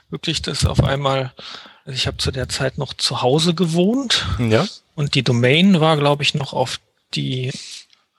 [0.10, 1.34] wirklich, dass auf einmal,
[1.86, 4.25] also ich habe zu der Zeit noch zu Hause gewohnt.
[4.39, 4.65] Ja.
[4.95, 6.79] Und die Domain war, glaube ich, noch auf
[7.13, 7.51] die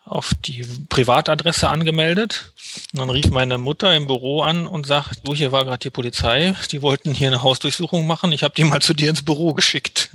[0.04, 2.52] auf die Privatadresse angemeldet.
[2.92, 5.90] Und dann rief meine Mutter im Büro an und sagt, du, hier war gerade die
[5.90, 9.54] Polizei, die wollten hier eine Hausdurchsuchung machen, ich habe die mal zu dir ins Büro
[9.54, 10.10] geschickt.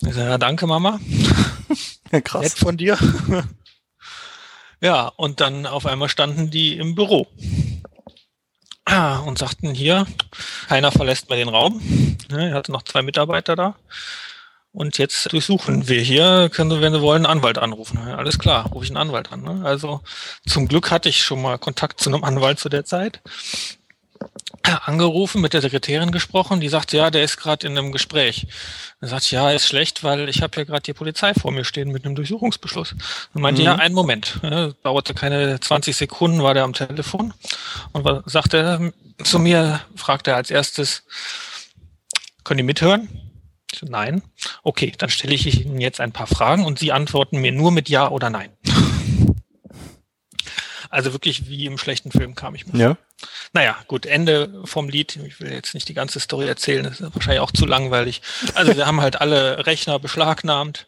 [0.00, 1.00] Ich sage, ja, danke, Mama.
[2.10, 2.42] Ja, krass.
[2.42, 2.98] Nett von dir.
[4.80, 7.28] Ja, und dann auf einmal standen die im Büro
[9.24, 10.06] und sagten hier,
[10.68, 11.80] keiner verlässt mehr den Raum.
[12.30, 13.76] Er hatte noch zwei Mitarbeiter da.
[14.72, 17.98] Und jetzt durchsuchen wir hier, können Sie, wenn Sie wollen, einen Anwalt anrufen.
[17.98, 19.42] Alles klar, rufe ich einen Anwalt an.
[19.42, 19.60] Ne?
[19.64, 20.00] Also
[20.46, 23.20] zum Glück hatte ich schon mal Kontakt zu einem Anwalt zu der Zeit.
[24.62, 28.46] Angerufen, mit der Sekretärin gesprochen, die sagt, ja, der ist gerade in einem Gespräch.
[29.00, 31.90] Er sagt, ja, ist schlecht, weil ich habe ja gerade die Polizei vor mir stehen
[31.90, 32.94] mit einem Durchsuchungsbeschluss.
[33.34, 33.66] Und meinte, mhm.
[33.66, 34.38] ja, einen Moment.
[34.42, 37.34] Ja, dauerte keine 20 Sekunden, war der am Telefon
[37.92, 38.92] und sagte
[39.24, 41.02] zu mir, fragte er als erstes,
[42.44, 43.31] können die mithören?
[43.82, 44.22] Nein.
[44.62, 47.88] Okay, dann stelle ich Ihnen jetzt ein paar Fragen und Sie antworten mir nur mit
[47.88, 48.50] Ja oder Nein.
[50.92, 52.78] Also wirklich wie im schlechten Film kam ich mir.
[52.78, 52.96] Ja.
[53.54, 55.18] Naja, gut, Ende vom Lied.
[55.26, 58.20] Ich will jetzt nicht die ganze Story erzählen, das ist wahrscheinlich auch zu langweilig.
[58.52, 60.86] Also wir haben halt alle Rechner beschlagnahmt,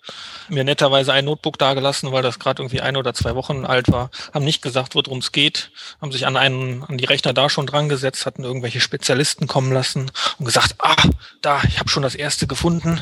[0.51, 4.11] mir netterweise ein Notebook dagelassen, weil das gerade irgendwie ein oder zwei Wochen alt war,
[4.35, 5.71] haben nicht gesagt, worum es geht,
[6.03, 9.73] haben sich an einen, an die Rechner da schon dran gesetzt, hatten irgendwelche Spezialisten kommen
[9.73, 11.03] lassen und gesagt, ah,
[11.40, 13.01] da, ich habe schon das erste gefunden.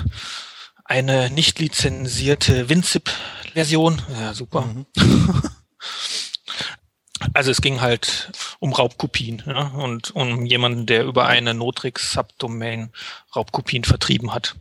[0.85, 4.03] Eine nicht lizenzierte WinZip-Version.
[4.21, 4.62] Ja, super.
[4.62, 4.87] Mhm.
[7.35, 12.90] Also es ging halt um Raubkopien ja, und um jemanden, der über eine Notrix-Subdomain
[13.35, 14.54] Raubkopien vertrieben hat.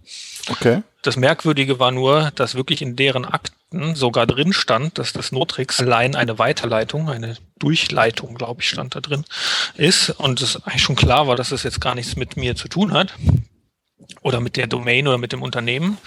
[0.50, 0.84] Okay.
[1.02, 5.80] Das Merkwürdige war nur, dass wirklich in deren Akten sogar drin stand, dass das Notrix
[5.80, 9.26] allein eine Weiterleitung, eine Durchleitung, glaube ich, stand da drin,
[9.76, 10.10] ist.
[10.12, 12.91] Und es eigentlich schon klar war, dass das jetzt gar nichts mit mir zu tun
[12.93, 13.13] hat
[14.22, 15.98] oder mit der Domain oder mit dem Unternehmen.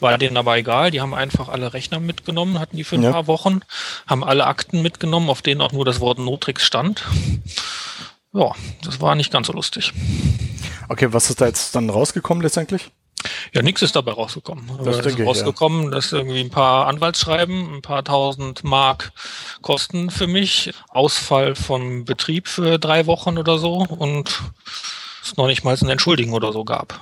[0.00, 0.90] War denen aber egal.
[0.90, 3.12] Die haben einfach alle Rechner mitgenommen, hatten die für ein ja.
[3.12, 3.60] paar Wochen,
[4.06, 7.04] haben alle Akten mitgenommen, auf denen auch nur das Wort Notrix stand.
[8.32, 9.92] Ja, das war nicht ganz so lustig.
[10.88, 12.90] Okay, was ist da jetzt dann rausgekommen letztendlich?
[13.52, 14.70] Ja, nichts ist dabei rausgekommen.
[14.84, 15.90] Das ist rausgekommen, ja.
[15.90, 19.12] dass irgendwie ein paar Anwaltsschreiben, ein paar tausend Mark
[19.62, 24.42] Kosten für mich, Ausfall vom Betrieb für drei Wochen oder so und
[25.26, 27.00] es noch nicht mal eine Entschuldigung oder so gab.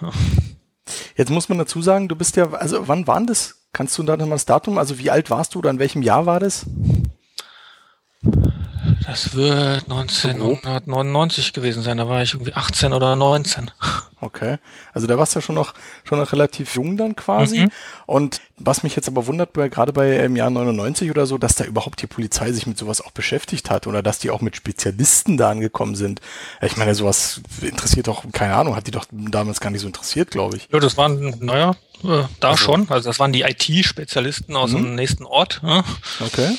[1.16, 3.56] Jetzt muss man dazu sagen, du bist ja, also wann waren das?
[3.72, 6.26] Kannst du da nochmal das Datum, also wie alt warst du oder in welchem Jahr
[6.26, 6.66] war das?
[9.06, 11.98] Das wird 1999 gewesen sein.
[11.98, 13.70] Da war ich irgendwie 18 oder 19.
[14.20, 14.56] Okay.
[14.94, 17.60] Also da warst du ja schon noch, schon noch relativ jung dann quasi.
[17.60, 17.70] Mhm.
[18.06, 21.64] Und was mich jetzt aber wundert, gerade bei im Jahr 99 oder so, dass da
[21.64, 25.36] überhaupt die Polizei sich mit sowas auch beschäftigt hat oder dass die auch mit Spezialisten
[25.36, 26.22] da angekommen sind.
[26.62, 30.30] Ich meine, sowas interessiert doch, keine Ahnung, hat die doch damals gar nicht so interessiert,
[30.30, 30.68] glaube ich.
[30.72, 32.88] Ja, das waren, naja, äh, da schon.
[32.88, 34.76] Also das waren die IT-Spezialisten aus Mhm.
[34.84, 35.60] dem nächsten Ort.
[35.62, 35.84] Ja.
[36.24, 36.56] Okay.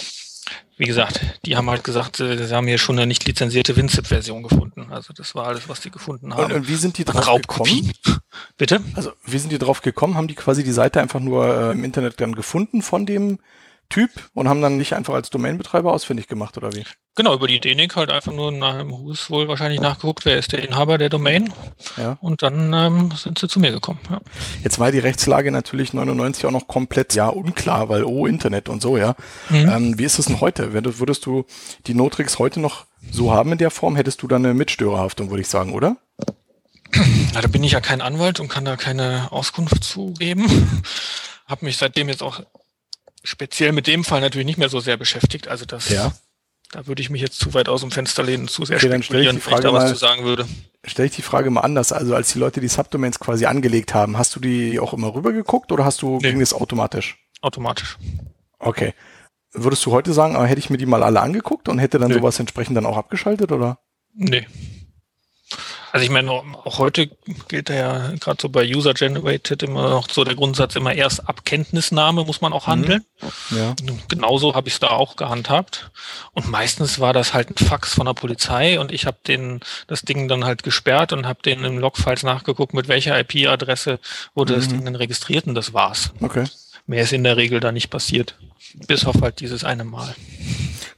[0.77, 4.43] Wie gesagt, die haben halt gesagt, äh, sie haben hier schon eine nicht lizenzierte WinZip-Version
[4.43, 4.87] gefunden.
[4.91, 6.53] Also das war alles, was die gefunden Und, haben.
[6.53, 7.91] und wie sind die drauf Raubkopien.
[8.03, 8.19] gekommen?
[8.57, 8.81] Bitte?
[8.95, 10.15] Also wie sind die drauf gekommen?
[10.15, 13.39] Haben die quasi die Seite einfach nur äh, im Internet dann gefunden von dem
[13.89, 16.83] Typ und haben dann nicht einfach als Domainbetreiber ausfindig gemacht oder wie?
[17.15, 20.51] Genau, über die DENIC halt einfach nur nach dem Hus wohl wahrscheinlich nachgeguckt, wer ist
[20.51, 21.53] der Inhaber der Domain.
[21.95, 22.17] Ja.
[22.19, 23.99] Und dann ähm, sind sie zu mir gekommen.
[24.09, 24.19] Ja.
[24.63, 28.81] Jetzt war die Rechtslage natürlich 99 auch noch komplett ja unklar, weil oh Internet und
[28.81, 29.15] so ja.
[29.49, 29.69] Mhm.
[29.69, 30.73] Ähm, wie ist es denn heute?
[30.73, 31.45] Würdest du
[31.87, 35.41] die Notrix heute noch so haben in der Form, hättest du dann eine Mitstörerhaftung, würde
[35.41, 35.97] ich sagen, oder?
[37.33, 40.81] Ja, da bin ich ja kein Anwalt und kann da keine Auskunft zugeben.
[41.47, 42.41] Hab mich seitdem jetzt auch
[43.25, 45.47] speziell mit dem Fall natürlich nicht mehr so sehr beschäftigt.
[45.47, 46.13] Also das, Ja.
[46.71, 49.03] da würde ich mich jetzt zu weit aus dem Fenster lehnen, zu sehr Okay, dann
[49.03, 50.47] spekulieren, die wenn ich Frage da was mal- zu sagen würde.
[50.85, 51.91] Stell ich die Frage mal anders.
[51.91, 55.71] Also als die Leute die Subdomains quasi angelegt haben, hast du die auch immer rübergeguckt
[55.71, 56.29] oder hast du Nee.
[56.31, 57.17] ging das automatisch?
[57.41, 57.97] Automatisch.
[58.59, 58.93] Okay.
[59.51, 62.09] Würdest du heute sagen, ah, hätte ich mir die mal alle angeguckt und hätte dann
[62.11, 62.15] Nö.
[62.17, 63.79] sowas entsprechend dann auch abgeschaltet oder?
[64.13, 64.45] Nee.
[65.95, 67.09] Also ich meine, auch heute
[67.47, 72.25] gilt ja gerade so bei User-Generated immer noch so der Grundsatz immer erst ab Kenntnisnahme
[72.25, 73.05] muss man auch handeln.
[73.49, 73.73] Ja.
[74.09, 75.91] Genauso habe ich es da auch gehandhabt.
[76.33, 80.01] Und meistens war das halt ein Fax von der Polizei und ich habe den das
[80.01, 83.99] Ding dann halt gesperrt und habe den im Logfiles nachgeguckt, mit welcher IP-Adresse
[84.33, 84.71] wurde das Mhm.
[84.71, 86.11] Ding denn registriert und das war's.
[86.19, 86.43] Okay.
[86.87, 88.35] Mehr ist in der Regel da nicht passiert.
[88.85, 90.13] Bis auf halt dieses eine Mal.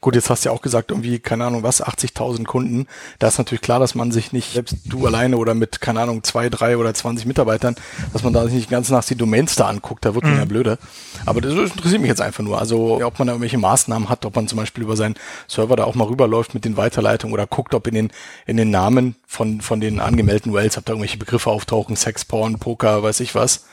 [0.08, 2.88] Gut, jetzt hast du ja auch gesagt, irgendwie, keine Ahnung was, 80.000 Kunden.
[3.20, 6.24] Da ist natürlich klar, dass man sich nicht, selbst du alleine oder mit, keine Ahnung,
[6.24, 7.76] zwei, drei oder 20 Mitarbeitern,
[8.14, 10.40] dass man da sich nicht ganz nach die Domains da anguckt, da wird man Mhm.
[10.40, 10.78] ja blöde.
[11.26, 12.58] Aber das interessiert mich jetzt einfach nur.
[12.58, 15.16] Also, ob man da irgendwelche Maßnahmen hat, ob man zum Beispiel über seinen
[15.50, 18.12] Server da auch mal rüberläuft mit den Weiterleitungen oder guckt, ob in den,
[18.46, 22.60] in den Namen von, von den angemeldeten Wells, ob da irgendwelche Begriffe auftauchen, Sex, Porn,
[22.60, 23.66] Poker, weiß ich was.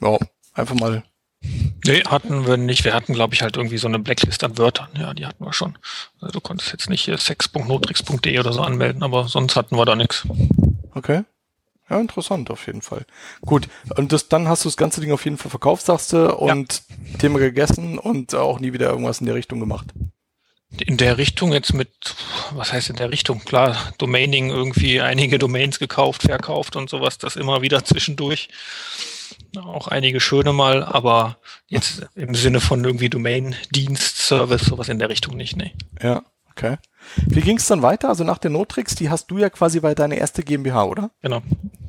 [0.00, 0.16] Ja,
[0.54, 1.02] einfach mal
[1.86, 2.84] Nee, hatten wir nicht.
[2.84, 4.88] Wir hatten, glaube ich, halt irgendwie so eine Blacklist an Wörtern.
[4.98, 5.78] Ja, die hatten wir schon.
[6.20, 9.96] Also du konntest jetzt nicht hier sex.notrix.de oder so anmelden, aber sonst hatten wir da
[9.96, 10.26] nichts.
[10.94, 11.24] Okay.
[11.88, 13.06] Ja, interessant auf jeden Fall.
[13.42, 16.34] Gut, und das, dann hast du das ganze Ding auf jeden Fall verkauft, sagst du,
[16.34, 16.82] und
[17.20, 19.86] Thema gegessen und auch nie wieder irgendwas in der Richtung gemacht.
[20.80, 22.16] In der Richtung jetzt mit,
[22.50, 23.38] was heißt in der Richtung?
[23.44, 28.48] Klar, Domaining irgendwie einige Domains gekauft, verkauft und sowas, das immer wieder zwischendurch.
[29.58, 31.38] Auch einige schöne mal, aber
[31.68, 35.72] jetzt im Sinne von irgendwie Domain-Dienst, Service, sowas in der Richtung nicht, nee.
[36.02, 36.76] Ja, okay.
[37.26, 38.08] Wie ging es dann weiter?
[38.08, 41.10] Also nach der Notrix, die hast du ja quasi bei deine erste GmbH, oder?
[41.22, 41.40] Genau.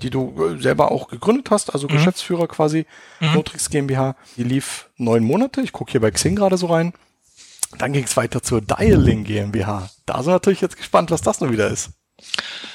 [0.01, 1.93] Die du äh, selber auch gegründet hast, also Mhm.
[1.93, 2.85] Geschäftsführer quasi,
[3.19, 3.33] Mhm.
[3.33, 4.15] Notrix GmbH.
[4.37, 5.61] Die lief neun Monate.
[5.61, 6.93] Ich gucke hier bei Xing gerade so rein.
[7.79, 9.89] Dann ging es weiter zur Dialing GmbH.
[10.05, 11.89] Da sind wir natürlich jetzt gespannt, was das nun wieder ist.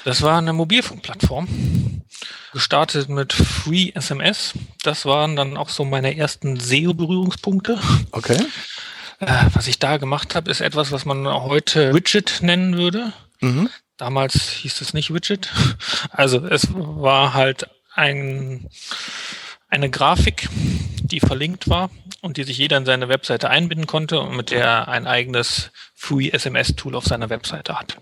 [0.05, 1.47] Das war eine Mobilfunkplattform.
[2.51, 4.53] Gestartet mit Free SMS.
[4.83, 7.79] Das waren dann auch so meine ersten SEO-Berührungspunkte.
[8.11, 8.37] Okay.
[9.19, 13.13] Äh, was ich da gemacht habe, ist etwas, was man heute Widget nennen würde.
[13.39, 13.69] Mhm.
[13.97, 15.51] Damals hieß es nicht Widget.
[16.09, 18.69] Also es war halt ein,
[19.69, 20.49] eine Grafik,
[21.01, 21.89] die verlinkt war
[22.21, 25.71] und die sich jeder in seine Webseite einbinden konnte und mit der er ein eigenes
[25.95, 27.97] Free SMS Tool auf seiner Webseite hat.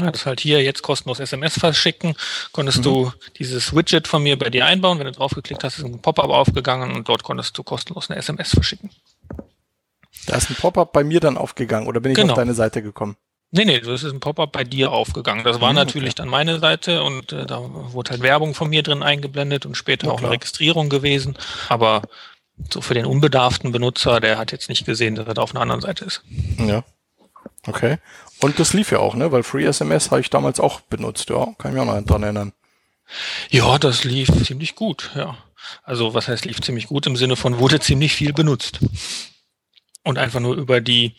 [0.00, 2.14] Ja, das halt hier jetzt kostenlos SMS verschicken,
[2.52, 4.98] konntest du dieses Widget von mir bei dir einbauen.
[4.98, 8.50] Wenn du draufgeklickt hast, ist ein Pop-up aufgegangen und dort konntest du kostenlos eine SMS
[8.50, 8.90] verschicken.
[10.26, 12.32] Da ist ein Pop-up bei mir dann aufgegangen oder bin ich Genau.
[12.32, 13.16] auf deine Seite gekommen?
[13.50, 15.44] Nee, nee, das ist ein Pop-up bei dir aufgegangen.
[15.44, 16.22] Das war Hm, natürlich okay.
[16.22, 17.60] dann meine Seite und äh, da
[17.92, 20.30] wurde halt Werbung von mir drin eingeblendet und später Na auch eine.
[20.30, 21.36] Registrierung gewesen.
[21.68, 22.02] Aber
[22.72, 25.60] so für den unbedarften Benutzer, der hat jetzt nicht gesehen, dass er da auf einer
[25.60, 26.22] anderen Seite ist.
[26.58, 26.82] Ja.
[27.66, 27.98] Okay.
[28.40, 29.32] Und das lief ja auch, ne?
[29.32, 31.46] Weil Free SMS habe ich damals auch benutzt, ja.
[31.58, 32.52] Kann ich mich auch noch dran erinnern.
[33.50, 35.36] Ja, das lief ziemlich gut, ja.
[35.82, 38.80] Also was heißt lief ziemlich gut im Sinne von wurde ziemlich viel benutzt.
[40.02, 41.14] Und einfach nur über die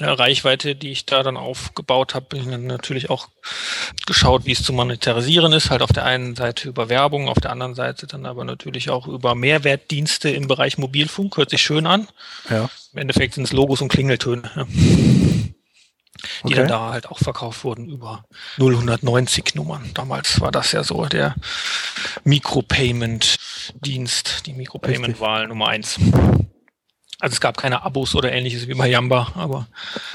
[0.00, 3.28] äh, Reichweite, die ich da dann aufgebaut habe, bin ich dann natürlich auch
[4.06, 5.70] geschaut, wie es zu monetarisieren ist.
[5.70, 9.06] Halt auf der einen Seite über Werbung, auf der anderen Seite dann aber natürlich auch
[9.06, 11.36] über Mehrwertdienste im Bereich Mobilfunk.
[11.36, 12.08] Hört sich schön an.
[12.50, 12.68] Ja.
[12.92, 14.66] Im Endeffekt sind es Logos und Klingeltöne, ja,
[16.42, 16.54] die Okay.
[16.56, 18.24] dann da halt auch verkauft wurden über
[18.58, 19.90] 0190 Nummern.
[19.94, 21.34] Damals war das ja so der
[22.24, 25.98] Micropayment-Dienst, die Micropayment-Wahl Nummer eins.
[27.20, 29.66] Also es gab keine Abos oder ähnliches wie bei Yamba, aber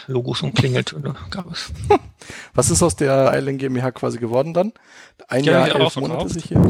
[0.08, 1.72] Logos und Klingeltöne gab es.
[2.54, 4.74] Was ist aus der Eilen GmbH quasi geworden dann?
[5.28, 6.62] Ein Ja, Jahr, elf Monate sich hier.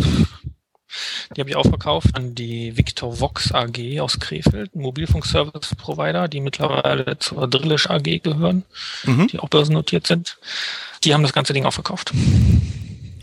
[1.36, 7.18] Die habe ich auch verkauft an die Victor Vox AG aus Krefeld, Mobilfunk-Service-Provider, die mittlerweile
[7.20, 8.64] zur Drillisch AG gehören,
[9.06, 9.28] Mhm.
[9.28, 10.38] die auch börsennotiert sind.
[11.04, 12.12] Die haben das ganze Ding auch verkauft.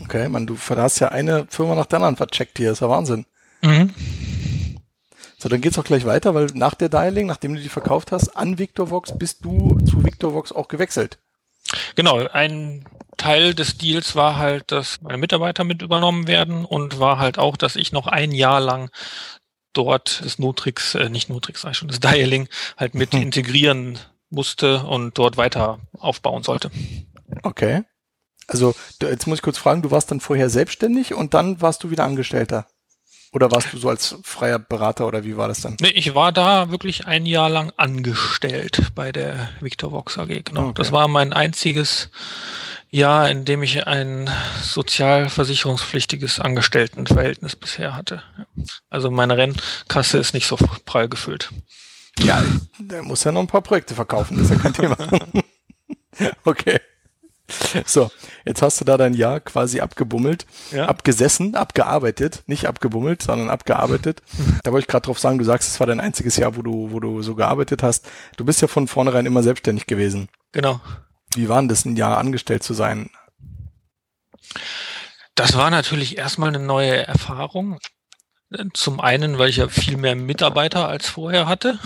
[0.01, 3.25] Okay, man, du hast ja eine Firma nach der anderen vercheckt hier, ist ja Wahnsinn.
[3.61, 3.93] Mhm.
[5.37, 8.29] So, dann geht's auch gleich weiter, weil nach der Dialing, nachdem du die verkauft hast,
[8.29, 11.19] an Victorvox bist du zu Victorvox auch gewechselt.
[11.95, 12.85] Genau, ein
[13.17, 17.57] Teil des Deals war halt, dass meine Mitarbeiter mit übernommen werden und war halt auch,
[17.57, 18.89] dass ich noch ein Jahr lang
[19.73, 23.21] dort das Nutrix, äh, nicht Nutrix, sag ich schon, das Dialing halt mit Mhm.
[23.23, 23.99] integrieren
[24.29, 26.71] musste und dort weiter aufbauen sollte.
[27.43, 27.83] Okay.
[28.47, 31.91] Also, jetzt muss ich kurz fragen, du warst dann vorher selbstständig und dann warst du
[31.91, 32.67] wieder Angestellter.
[33.33, 35.75] Oder warst du so als freier Berater oder wie war das dann?
[35.81, 40.43] Nee, ich war da wirklich ein Jahr lang angestellt bei der Victor Vox AG.
[40.45, 40.67] Genau.
[40.67, 40.73] Okay.
[40.75, 42.09] Das war mein einziges
[42.89, 44.29] Jahr, in dem ich ein
[44.61, 48.23] sozialversicherungspflichtiges Angestelltenverhältnis bisher hatte.
[48.89, 51.49] Also meine Rennkasse ist nicht so prall gefüllt.
[52.19, 52.43] Ja,
[52.79, 54.97] der muss ja noch ein paar Projekte verkaufen, das ist ja kein Thema.
[56.45, 56.79] okay.
[57.85, 58.11] So,
[58.45, 60.87] jetzt hast du da dein Jahr quasi abgebummelt, Ja.
[60.87, 64.21] abgesessen, abgearbeitet, nicht abgebummelt, sondern abgearbeitet.
[64.63, 66.91] Da wollte ich gerade drauf sagen, du sagst, es war dein einziges Jahr, wo du,
[66.91, 68.05] wo du so gearbeitet hast.
[68.35, 70.27] Du bist ja von vornherein immer selbstständig gewesen.
[70.51, 70.81] Genau.
[71.35, 73.09] Wie war denn das, ein Jahr angestellt zu sein?
[75.35, 77.79] Das war natürlich erstmal eine neue Erfahrung.
[78.73, 81.79] Zum einen, weil ich ja viel mehr Mitarbeiter als vorher hatte.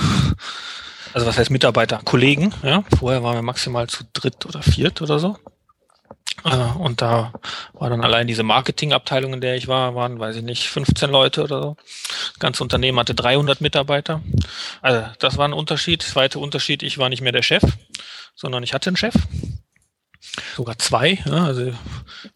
[1.14, 2.02] Also was heißt Mitarbeiter?
[2.04, 2.84] Kollegen, ja.
[2.98, 5.38] Vorher waren wir maximal zu dritt oder viert oder so.
[6.44, 7.34] Äh, Und da
[7.74, 11.44] war dann allein diese Marketingabteilung, in der ich war, waren, weiß ich nicht, 15 Leute
[11.44, 11.78] oder so.
[12.32, 14.22] Das ganze Unternehmen hatte 300 Mitarbeiter.
[14.82, 16.02] Also das war ein Unterschied.
[16.02, 17.64] Zweiter Unterschied, ich war nicht mehr der Chef,
[18.36, 19.14] sondern ich hatte einen Chef.
[20.56, 21.20] Sogar zwei.
[21.26, 21.74] Ja, also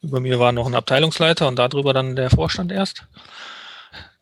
[0.01, 3.05] über mir war noch ein Abteilungsleiter und darüber dann der Vorstand erst.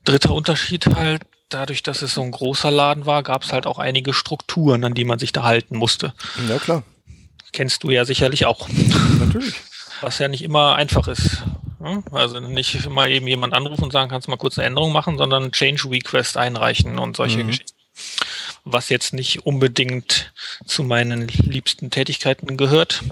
[0.03, 3.79] Dritter Unterschied halt, dadurch, dass es so ein großer Laden war, gab es halt auch
[3.79, 6.13] einige Strukturen, an die man sich da halten musste.
[6.49, 6.83] Ja, klar,
[7.51, 8.67] Kennst du ja sicherlich auch.
[9.19, 9.53] natürlich.
[10.01, 11.43] Was ja nicht immer einfach ist.
[11.83, 14.91] Ja, Also nicht mal eben jemand anrufen und sagen, kannst du mal kurz eine Änderung
[14.91, 17.47] machen, sondern Change Request einreichen und solche Mhm.
[17.47, 17.71] Geschichten.
[18.65, 20.33] Was jetzt nicht unbedingt
[20.65, 23.03] zu meinen liebsten Tätigkeiten gehört.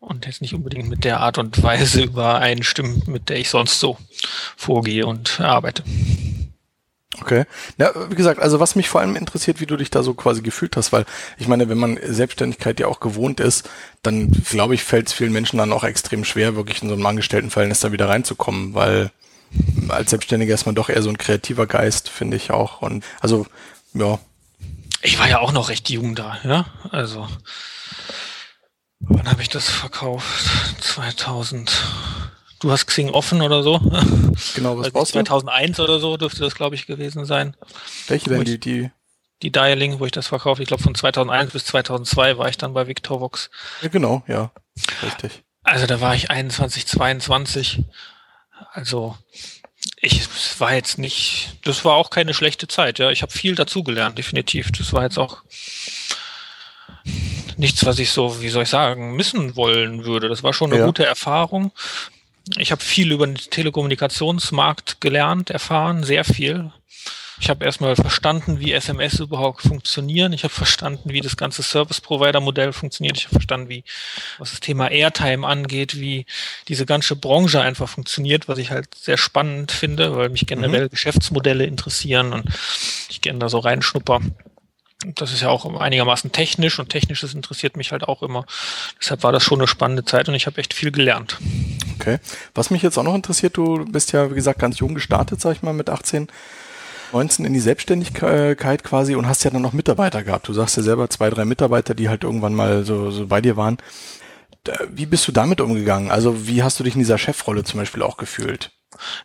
[0.00, 3.96] Und jetzt nicht unbedingt mit der Art und Weise übereinstimmt, mit der ich sonst so
[4.56, 5.84] vorgehe und arbeite.
[7.20, 7.44] Okay.
[7.78, 10.42] Ja, wie gesagt, also was mich vor allem interessiert, wie du dich da so quasi
[10.42, 11.04] gefühlt hast, weil
[11.38, 13.68] ich meine, wenn man Selbstständigkeit ja auch gewohnt ist,
[14.02, 17.06] dann glaube ich, fällt es vielen Menschen dann auch extrem schwer, wirklich in so einem
[17.06, 19.10] Angestelltenverhältnis da wieder reinzukommen, weil
[19.88, 22.82] als Selbstständiger ist man doch eher so ein kreativer Geist, finde ich auch.
[22.82, 23.46] Und also,
[23.94, 24.18] ja,
[25.02, 26.66] Ich war ja auch noch recht jung da, ja.
[26.90, 27.28] Also,
[29.00, 30.50] wann habe ich das verkauft?
[30.80, 31.70] 2000.
[32.64, 33.78] Du hast Xing offen oder so?
[34.54, 35.18] genau, was Also brauchst du?
[35.22, 37.54] 2001 oder so dürfte das, glaube ich, gewesen sein.
[38.08, 38.90] Welche denn die, die,
[39.42, 40.62] Die Dialing, wo ich das verkaufe.
[40.62, 43.50] Ich glaube, von 2001 bis 2002 war ich dann bei Victorvox.
[43.82, 44.50] ja, genau, ja,
[45.02, 45.42] richtig.
[45.62, 47.82] Also da war ich 21, 22.
[48.72, 49.14] Also
[50.00, 52.98] ich es war jetzt nicht, das war auch keine schlechte Zeit.
[52.98, 54.72] Ja, ich habe viel dazugelernt, definitiv.
[54.72, 55.42] Das war jetzt auch
[57.58, 60.30] nichts, was ich so, wie soll ich sagen, missen wollen würde.
[60.30, 60.86] Das war schon eine Ja.
[60.86, 61.70] gute Erfahrung.
[62.58, 66.72] Ich habe viel über den Telekommunikationsmarkt gelernt, erfahren, sehr viel.
[67.40, 70.32] Ich habe erstmal verstanden, wie SMS überhaupt funktionieren.
[70.32, 73.16] Ich habe verstanden, wie das ganze Service-Provider-Modell funktioniert.
[73.16, 73.82] Ich habe verstanden, wie
[74.38, 76.26] was das Thema Airtime angeht, wie
[76.68, 81.66] diese ganze Branche einfach funktioniert, was ich halt sehr spannend finde, weil mich generell Geschäftsmodelle
[81.66, 82.48] interessieren und
[83.08, 84.20] ich gerne da so reinschnupper.
[85.16, 88.46] Das ist ja auch einigermaßen technisch und technisches interessiert mich halt auch immer.
[89.00, 91.38] Deshalb war das schon eine spannende Zeit und ich habe echt viel gelernt.
[91.98, 92.18] Okay.
[92.54, 95.56] Was mich jetzt auch noch interessiert, du bist ja, wie gesagt, ganz jung gestartet, sag
[95.56, 96.28] ich mal, mit 18,
[97.12, 100.48] 19 in die Selbstständigkeit quasi und hast ja dann noch Mitarbeiter gehabt.
[100.48, 103.56] Du sagst ja selber zwei, drei Mitarbeiter, die halt irgendwann mal so, so bei dir
[103.56, 103.78] waren.
[104.88, 106.10] Wie bist du damit umgegangen?
[106.10, 108.70] Also wie hast du dich in dieser Chefrolle zum Beispiel auch gefühlt?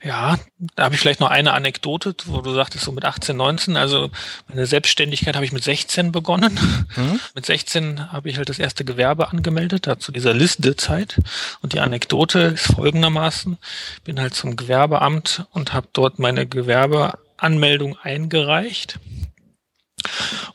[0.04, 0.38] Ja,
[0.76, 3.78] da habe ich vielleicht noch eine Anekdote, wo du sagtest, so mit 18, 19.
[3.78, 4.10] Also
[4.48, 6.60] meine Selbstständigkeit habe ich mit 16 begonnen.
[6.96, 7.20] Mhm.
[7.36, 11.20] Mit 16 habe ich halt das erste Gewerbe angemeldet, da zu dieser Liste-Zeit.
[11.62, 13.58] Und die Anekdote ist folgendermaßen.
[14.04, 19.00] Bin halt zum Gewerbeamt und habe dort meine Gewerbeanmeldung eingereicht.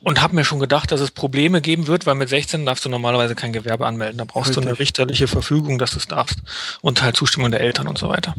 [0.01, 2.89] Und habe mir schon gedacht, dass es Probleme geben wird, weil mit 16 darfst du
[2.89, 4.17] normalerweise kein Gewerbe anmelden.
[4.17, 4.63] Da brauchst Richtig.
[4.63, 6.39] du eine richterliche Verfügung, dass du es darfst.
[6.81, 8.35] Und halt Zustimmung der Eltern und so weiter.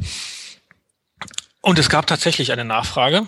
[1.67, 3.27] Und es gab tatsächlich eine Nachfrage.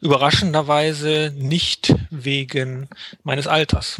[0.00, 2.88] Überraschenderweise nicht wegen
[3.24, 3.96] meines Alters,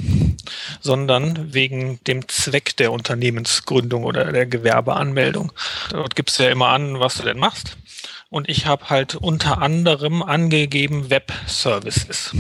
[0.81, 5.51] sondern wegen dem Zweck der Unternehmensgründung oder der Gewerbeanmeldung.
[5.91, 7.77] Dort gibst du ja immer an, was du denn machst.
[8.31, 12.31] Und ich habe halt unter anderem angegeben Web Services.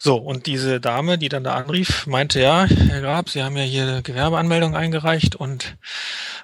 [0.00, 3.64] So, und diese Dame, die dann da anrief, meinte, ja, Herr Grab, Sie haben ja
[3.64, 5.76] hier eine Gewerbeanmeldung eingereicht und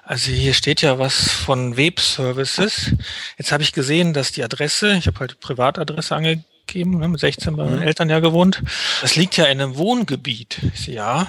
[0.03, 2.91] also hier steht ja was von Web Services.
[3.37, 7.55] Jetzt habe ich gesehen, dass die Adresse, ich habe halt Privatadresse angegeben, ne, mit 16
[7.55, 8.61] bei meinen Eltern ja gewohnt.
[9.01, 10.59] Das liegt ja in einem Wohngebiet.
[10.73, 11.25] Ich so, ja.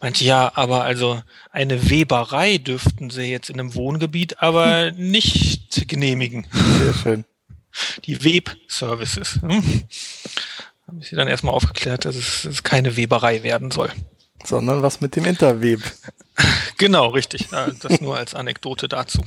[0.00, 6.48] Meinte, ja, aber also eine Weberei dürften Sie jetzt in einem Wohngebiet aber nicht genehmigen.
[6.80, 7.24] Sehr schön.
[8.04, 9.38] Die Web-Services.
[9.42, 9.84] Hm?
[10.92, 13.90] Habe ich sie dann erstmal aufgeklärt, dass es, dass es keine Weberei werden soll.
[14.44, 15.80] Sondern was mit dem Interweb.
[16.78, 17.48] Genau, richtig.
[17.50, 19.22] Das nur als Anekdote dazu.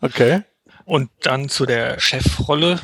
[0.00, 0.42] Okay.
[0.86, 2.80] Und dann zu der Chefrolle.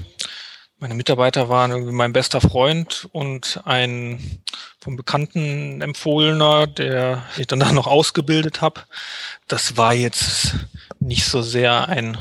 [0.78, 4.42] Meine Mitarbeiter waren irgendwie mein bester Freund und ein
[4.78, 8.82] vom Bekannten empfohlener, der ich dann noch ausgebildet habe.
[9.48, 10.54] Das war jetzt
[11.00, 12.18] nicht so sehr ein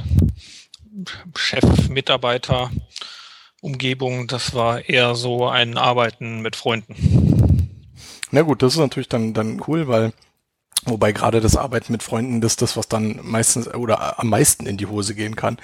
[1.35, 2.71] Chef-Mitarbeiter.
[3.65, 6.95] Umgebung, das war eher so ein Arbeiten mit Freunden.
[8.31, 10.13] Na gut, das ist natürlich dann, dann cool, weil
[10.87, 14.67] Wobei gerade das Arbeiten mit Freunden, das ist das, was dann meistens oder am meisten
[14.67, 15.57] in die Hose gehen kann.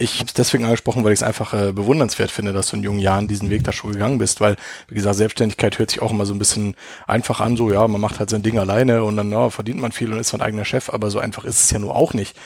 [0.00, 2.84] Ich habe es deswegen angesprochen, weil ich es einfach äh, bewundernswert finde, dass du in
[2.84, 4.54] jungen Jahren diesen Weg da schon gegangen bist, weil,
[4.86, 6.76] wie gesagt, Selbstständigkeit hört sich auch immer so ein bisschen
[7.08, 9.90] einfach an, so ja, man macht halt sein Ding alleine und dann ja, verdient man
[9.90, 12.36] viel und ist sein eigener Chef, aber so einfach ist es ja nur auch nicht.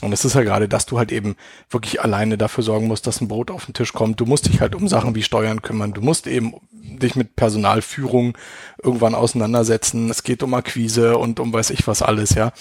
[0.00, 1.36] Und es ist ja gerade, dass du halt eben
[1.68, 4.18] wirklich alleine dafür sorgen musst, dass ein Brot auf den Tisch kommt.
[4.18, 5.92] Du musst dich halt um Sachen wie Steuern kümmern.
[5.92, 8.38] Du musst eben dich mit Personalführung
[8.82, 10.08] irgendwann auseinandersetzen.
[10.08, 12.52] Es geht um Akquise und um weiß ich was alles, ja.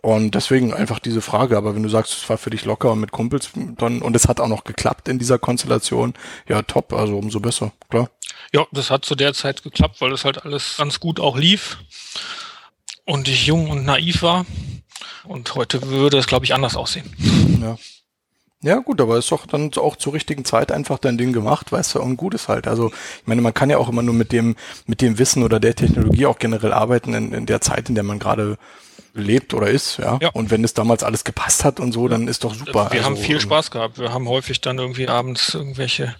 [0.00, 1.56] Und deswegen einfach diese Frage.
[1.56, 4.28] Aber wenn du sagst, es war für dich locker und mit Kumpels, dann, und es
[4.28, 6.14] hat auch noch geklappt in dieser Konstellation,
[6.48, 8.10] ja, top, also umso besser, klar.
[8.52, 11.78] Ja, das hat zu der Zeit geklappt, weil das halt alles ganz gut auch lief
[13.04, 14.46] und ich jung und naiv war.
[15.24, 17.14] Und heute würde es, glaube ich, anders aussehen.
[17.60, 17.76] Ja.
[18.60, 21.94] Ja, gut, aber ist doch dann auch zur richtigen Zeit einfach dein Ding gemacht, weißt
[21.94, 22.66] du, und gut ist halt.
[22.66, 25.60] Also, ich meine, man kann ja auch immer nur mit dem, mit dem Wissen oder
[25.60, 28.58] der Technologie auch generell arbeiten in, in der Zeit, in der man gerade
[29.14, 30.18] lebt oder ist, ja?
[30.20, 30.28] Ja.
[30.30, 32.88] Und wenn es damals alles gepasst hat und so, dann ist doch super.
[32.92, 33.98] Wir haben Also, viel ähm, Spaß gehabt.
[33.98, 36.14] Wir haben häufig dann irgendwie abends irgendwelche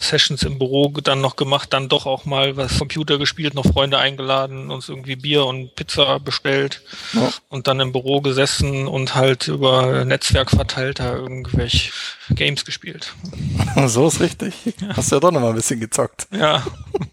[0.00, 3.96] Sessions im Büro dann noch gemacht, dann doch auch mal was Computer gespielt, noch Freunde
[3.96, 6.82] eingeladen, uns irgendwie Bier und Pizza bestellt
[7.14, 7.30] Ja.
[7.48, 11.90] und dann im Büro gesessen und halt über Netzwerkverteilter irgendwelche
[12.30, 13.14] Games gespielt.
[13.86, 14.54] So ist richtig.
[14.94, 16.26] Hast du ja doch noch mal ein bisschen gezockt.
[16.32, 16.62] Ja,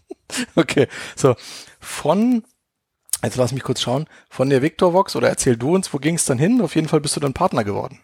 [0.54, 1.34] Okay, so
[1.80, 2.42] von,
[3.22, 6.24] jetzt lass mich kurz schauen, von der Victorvox oder erzähl du uns, wo ging es
[6.24, 6.60] dann hin?
[6.60, 8.00] Auf jeden Fall bist du dann Partner geworden.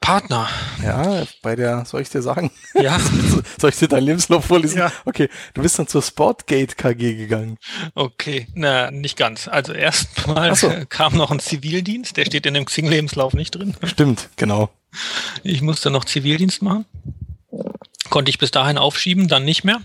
[0.00, 0.48] Partner.
[0.84, 2.52] Ja, bei der, soll ich dir sagen?
[2.74, 3.00] Ja,
[3.60, 4.78] Soll ich dir deinen Lebenslauf vorlesen?
[4.78, 4.92] Ja.
[5.04, 7.58] Okay, du bist dann zur Sportgate KG gegangen.
[7.96, 8.46] okay.
[8.54, 9.48] Na, nicht ganz.
[9.48, 10.72] Also erstmal so.
[10.88, 13.74] kam noch ein Zivildienst, der steht in dem Xing-Lebenslauf nicht drin.
[13.82, 14.70] Stimmt, genau.
[15.42, 16.84] Ich musste noch Zivildienst machen.
[18.10, 19.80] Konnte ich bis dahin aufschieben, dann nicht mehr.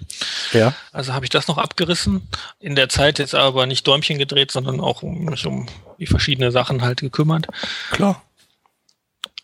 [0.52, 2.28] Ja, Also habe ich das noch abgerissen.
[2.60, 5.68] In der Zeit jetzt aber nicht Däumchen gedreht, sondern auch um mich um
[6.00, 7.48] die verschiedenen Sachen halt gekümmert.
[7.92, 8.22] klar.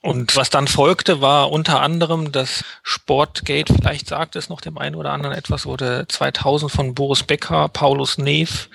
[0.02, 4.96] Und was dann folgte, war unter anderem das Sportgate, vielleicht sagt es noch dem einen
[4.96, 8.70] oder anderen etwas, wurde 2000 von Boris Becker, Paulus Neef,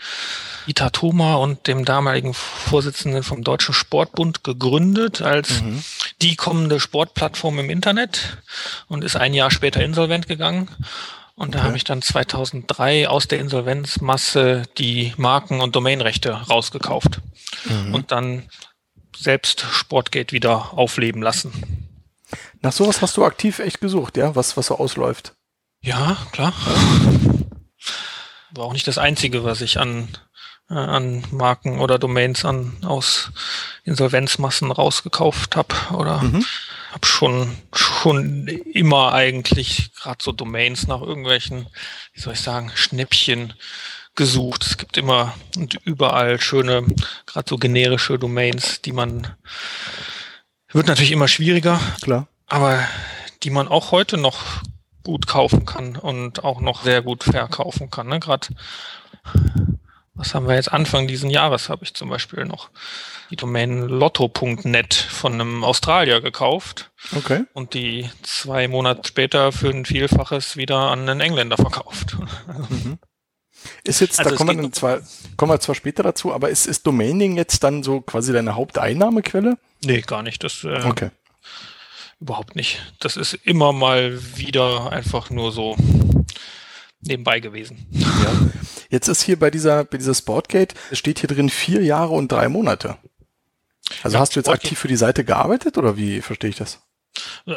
[0.67, 5.63] Ita Thoma und dem damaligen Vorsitzenden vom Deutschen Sportbund gegründet als
[6.21, 8.39] die kommende Sportplattform im Internet
[8.89, 10.69] und ist ein Jahr später insolvent gegangen.
[11.35, 11.67] Und da Okay.
[11.69, 17.21] habe ich dann 2003 aus der Insolvenzmasse die Marken- und Domainrechte rausgekauft
[17.93, 18.49] und dann
[19.17, 21.89] selbst Sportgate wieder aufleben lassen.
[22.61, 25.35] Nach sowas hast du aktiv echt gesucht, ja, was, was so ausläuft.
[25.83, 26.53] Ja, klar.
[28.53, 30.09] War auch nicht das Einzige, was ich an,
[30.71, 33.31] äh, an Marken oder Domains an, aus
[33.85, 35.75] Insolvenzmassen rausgekauft habe.
[35.97, 36.45] Oder Mhm.
[36.93, 41.67] habe schon, schon immer eigentlich gerade so Domains nach irgendwelchen,
[42.13, 43.55] wie soll ich sagen, Schnäppchen
[44.15, 44.65] gesucht.
[44.65, 46.85] Es gibt immer und überall schöne,
[47.27, 49.29] gerade so generische Domains, die man
[50.69, 52.27] wird natürlich immer schwieriger, Klar.
[52.47, 52.87] aber
[53.43, 54.63] die man auch heute noch
[55.05, 58.09] gut kaufen kann und auch noch sehr gut verkaufen kann.
[58.09, 58.21] Ne?
[58.21, 58.49] Gerade
[60.15, 62.71] was haben wir jetzt Anfang diesen Jahres habe ich zum Beispiel noch
[63.31, 67.45] die Domain lotto.net von einem Australier gekauft Okay.
[67.55, 72.17] und die zwei Monate später für ein Vielfaches wieder an einen Engländer verkauft.
[73.85, 75.01] Ist jetzt, Also da kommen wir, zwar,
[75.37, 79.59] kommen wir zwar später dazu, aber ist, ist Domaining jetzt dann so quasi deine Haupteinnahmequelle?
[79.85, 80.43] Nee, gar nicht.
[80.45, 81.11] Das äh, Okay.
[82.21, 82.81] überhaupt nicht.
[83.01, 85.77] Das ist immer mal wieder einfach nur so
[87.01, 87.87] nebenbei gewesen.
[87.91, 88.51] Ja.
[88.91, 92.31] Jetzt ist hier bei dieser, bei dieser Sportgate, es steht hier drin vier Jahre und
[92.31, 92.97] drei Monate.
[94.03, 96.57] Also Ja, hast du jetzt Sportgate- aktiv für die Seite gearbeitet oder wie verstehe ich
[96.57, 96.81] das?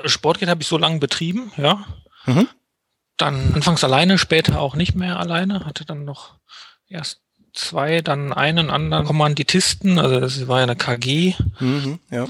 [0.05, 1.85] Sportgate habe ich so lange betrieben, ja.
[2.25, 2.47] Mhm.
[3.17, 5.65] Dann anfangs alleine, später auch nicht mehr alleine.
[5.65, 6.35] Hatte dann noch
[6.87, 7.21] erst
[7.53, 9.97] zwei, dann einen anderen Kommanditisten.
[9.99, 11.33] Also das war ja eine KG.
[11.59, 12.27] Mhm, ja.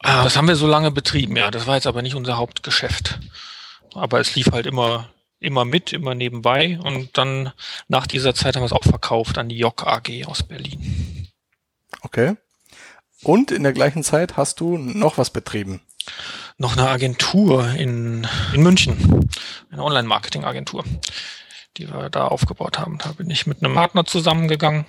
[0.00, 1.50] Ah, Das haben wir so lange betrieben, ja.
[1.50, 3.20] Das war jetzt aber nicht unser Hauptgeschäft.
[3.94, 6.78] Aber es lief halt immer, immer mit, immer nebenbei.
[6.82, 7.52] Und dann
[7.88, 11.28] nach dieser Zeit haben wir es auch verkauft an die JOC AG aus Berlin.
[12.02, 12.36] Okay.
[13.22, 15.80] Und in der gleichen Zeit hast du noch was betrieben.
[16.56, 19.28] Noch eine Agentur in, in München.
[19.70, 20.84] Eine Online-Marketing-Agentur,
[21.76, 22.98] die wir da aufgebaut haben.
[22.98, 24.86] Da bin ich mit einem Partner zusammengegangen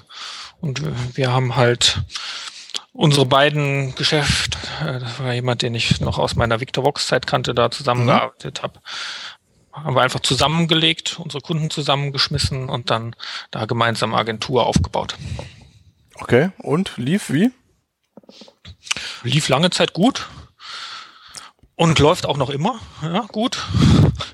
[0.62, 0.82] und
[1.18, 2.02] wir- haben halt
[2.94, 7.72] unsere beiden Geschäft, äh, das war jemand, den ich noch aus meiner Victorvox-Zeit kannte, da
[7.72, 8.80] zusammengearbeitet habe,
[9.74, 13.16] haben wir einfach zusammengelegt, unsere Kunden zusammengeschmissen und dann
[13.52, 15.16] da gemeinsam Agentur aufgebaut.
[16.16, 16.52] Okay.
[16.60, 17.52] Und lief wie?
[19.24, 20.30] Lief lange Zeit gut
[21.76, 22.80] und läuft auch noch immer.
[23.02, 23.64] Ja, gut.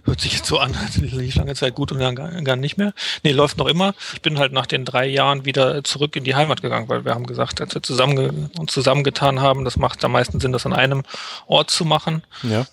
[0.06, 2.78] Hört sich jetzt so an, als lief lange Zeit gut und dann gar, gar nicht
[2.78, 2.94] mehr.
[3.24, 3.94] Nee, läuft noch immer.
[4.14, 7.14] Ich bin halt nach den drei Jahren wieder zurück in die Heimat gegangen, weil wir
[7.14, 10.74] haben gesagt, als wir zusammenge uns zusammengetan haben, das macht am meisten Sinn, das an
[10.74, 11.04] einem
[11.48, 12.24] Ort zu machen.
[12.44, 12.66] Ja.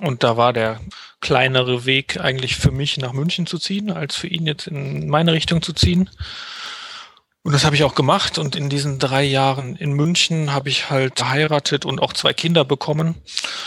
[0.00, 0.80] Und da war der
[1.20, 5.32] kleinere Weg eigentlich für mich nach München zu ziehen, als für ihn jetzt in meine
[5.32, 6.10] Richtung zu ziehen.
[7.44, 8.38] Und das habe ich auch gemacht.
[8.38, 12.64] Und in diesen drei Jahren in München habe ich halt geheiratet und auch zwei Kinder
[12.64, 13.16] bekommen.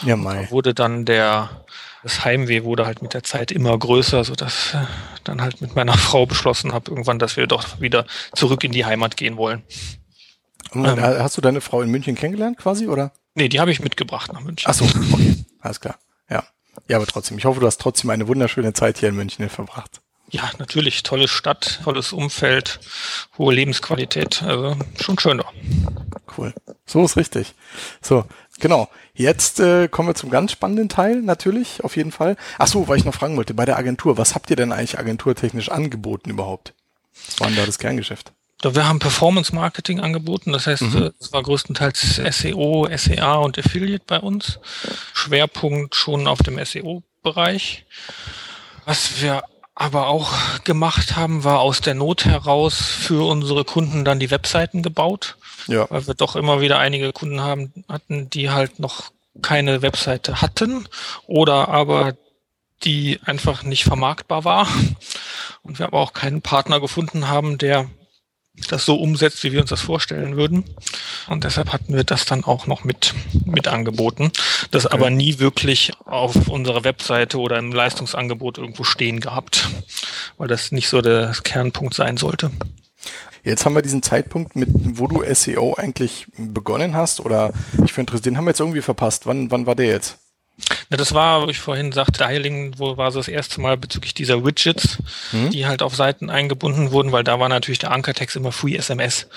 [0.03, 0.45] Ja, Mai.
[0.45, 1.63] Da wurde dann der,
[2.01, 4.79] das Heimweh wurde halt mit der Zeit immer größer, sodass äh,
[5.23, 8.83] dann halt mit meiner Frau beschlossen habe, irgendwann, dass wir doch wieder zurück in die
[8.83, 9.61] Heimat gehen wollen.
[10.73, 10.85] Ähm.
[10.85, 13.13] äh, hast du deine Frau in München kennengelernt quasi, oder?
[13.35, 14.67] Nee, die habe ich mitgebracht nach München.
[14.67, 15.45] Ach so, okay.
[15.61, 15.99] Alles klar.
[16.31, 16.43] Ja.
[16.87, 17.37] Ja, aber trotzdem.
[17.37, 20.01] Ich hoffe, du hast trotzdem eine wunderschöne Zeit hier in München verbracht.
[20.29, 21.03] Ja, natürlich.
[21.03, 22.79] Tolle Stadt, tolles Umfeld,
[23.37, 24.43] hohe Lebensqualität.
[24.43, 25.45] Also schon schön da.
[26.37, 26.53] Cool.
[26.85, 27.53] So ist richtig.
[28.01, 28.25] So,
[28.59, 28.89] genau.
[29.13, 32.35] Jetzt äh, kommen wir zum ganz spannenden Teil, natürlich, auf jeden Fall.
[32.57, 34.99] Ach so, weil ich noch fragen wollte, bei der Agentur, was habt ihr denn eigentlich
[34.99, 36.73] agenturtechnisch angeboten überhaupt?
[37.25, 38.31] Was war denn da das Kerngeschäft?
[38.61, 44.03] Wir haben Performance Marketing angeboten, das heißt, äh, es war größtenteils SEO, SEA und Affiliate
[44.05, 44.59] bei uns.
[45.13, 47.85] Schwerpunkt schon auf dem SEO-Bereich.
[48.85, 49.43] Was wir
[49.79, 54.81] aber auch gemacht haben, war aus der Not heraus für unsere Kunden dann die Webseiten
[54.81, 55.85] gebaut, Ja.
[55.91, 59.11] weil wir doch immer wieder einige Kunden haben, hatten, die halt noch
[59.43, 60.87] keine Webseite hatten
[61.27, 62.13] oder aber
[62.83, 64.67] die einfach nicht vermarktbar war.
[65.61, 67.87] Und wir aber auch keinen Partner gefunden haben, der
[68.69, 70.63] das so umsetzt, wie wir uns das vorstellen würden.
[71.27, 73.13] Und deshalb hatten wir das dann auch noch mit,
[73.45, 74.31] mit angeboten.
[74.71, 79.69] Das aber nie wirklich auf unserer Webseite oder im Leistungsangebot irgendwo stehen gehabt,
[80.37, 82.51] weil das nicht so der Kernpunkt sein sollte.
[83.43, 87.53] Jetzt haben wir diesen Zeitpunkt, mit wo du SEO eigentlich begonnen hast, oder
[87.85, 89.25] ich finde, den haben wir jetzt irgendwie verpasst.
[89.25, 90.17] Wann, wann war der jetzt?
[90.89, 94.13] Na, das war, wo ich vorhin sagte, Dialing, wo war so das erste Mal bezüglich
[94.13, 94.97] dieser Widgets,
[95.31, 99.27] die halt auf Seiten eingebunden wurden, weil da war natürlich der Ankertext immer Free SMS.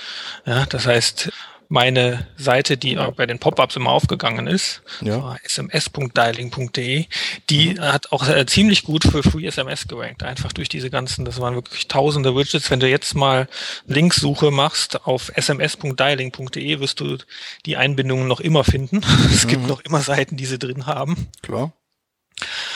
[0.46, 1.30] Ja, das heißt,
[1.70, 5.36] meine Seite, die auch bei den Pop-ups immer aufgegangen ist, Ja.
[5.44, 7.06] sms.dialing.de,
[7.48, 10.24] die hat auch äh, ziemlich gut für Free SMS gerankt.
[10.24, 12.70] Einfach durch diese ganzen, das waren wirklich tausende Widgets.
[12.72, 13.48] Wenn du jetzt mal
[13.86, 17.18] Linksuche machst auf sms.dialing.de, wirst du
[17.66, 19.00] die Einbindungen noch immer finden.
[19.32, 21.28] Es gibt noch immer Seiten, die sie drin haben.
[21.42, 21.72] Klar.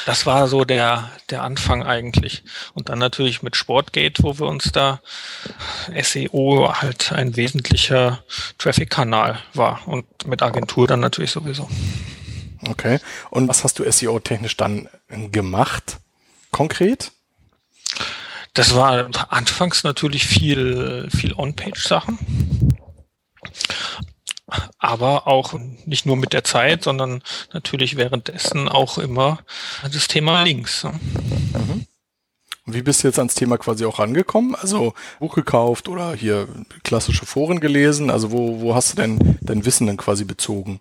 [0.06, 2.42] Das war so der, der Anfang eigentlich.
[2.74, 5.00] Und dann natürlich mit Sportgate, wo wir uns da
[6.00, 8.22] SEO halt ein wesentlicher
[8.58, 11.68] Traffic-Kanal war und mit Agentur dann natürlich sowieso.
[12.66, 12.98] Okay.
[13.30, 14.88] Und was hast du SEO-technisch dann
[15.30, 15.98] gemacht?
[16.50, 17.12] Konkret?
[18.54, 22.18] Das war anfangs natürlich viel, viel On-Page-Sachen.
[24.78, 29.38] Aber auch nicht nur mit der Zeit, sondern natürlich währenddessen auch immer
[29.90, 30.84] das Thema Links.
[30.84, 30.92] ne?
[32.66, 34.54] Und wie bist du jetzt ans Thema quasi auch rangekommen?
[34.54, 36.48] Also Buch gekauft oder hier
[36.82, 38.10] klassische Foren gelesen?
[38.10, 40.80] Also wo, wo hast du denn dein Wissen dann quasi bezogen?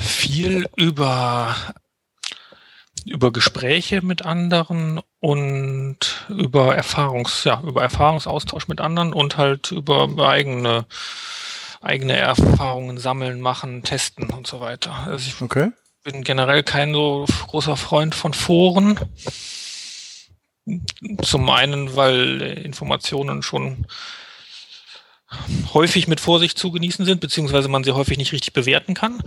[0.00, 1.54] viel über
[3.06, 5.98] über Gespräche mit anderen und
[6.28, 10.86] über Erfahrungs, ja, über Erfahrungsaustausch mit anderen und halt über eigene,
[11.80, 14.92] eigene Erfahrungen sammeln, machen, testen und so weiter.
[15.06, 15.70] Also ich Okay.
[16.02, 18.98] bin generell kein so großer Freund von Foren.
[21.22, 23.86] Zum einen, weil Informationen schon
[25.74, 29.22] häufig mit Vorsicht zu genießen sind, beziehungsweise man sie häufig nicht richtig bewerten kann.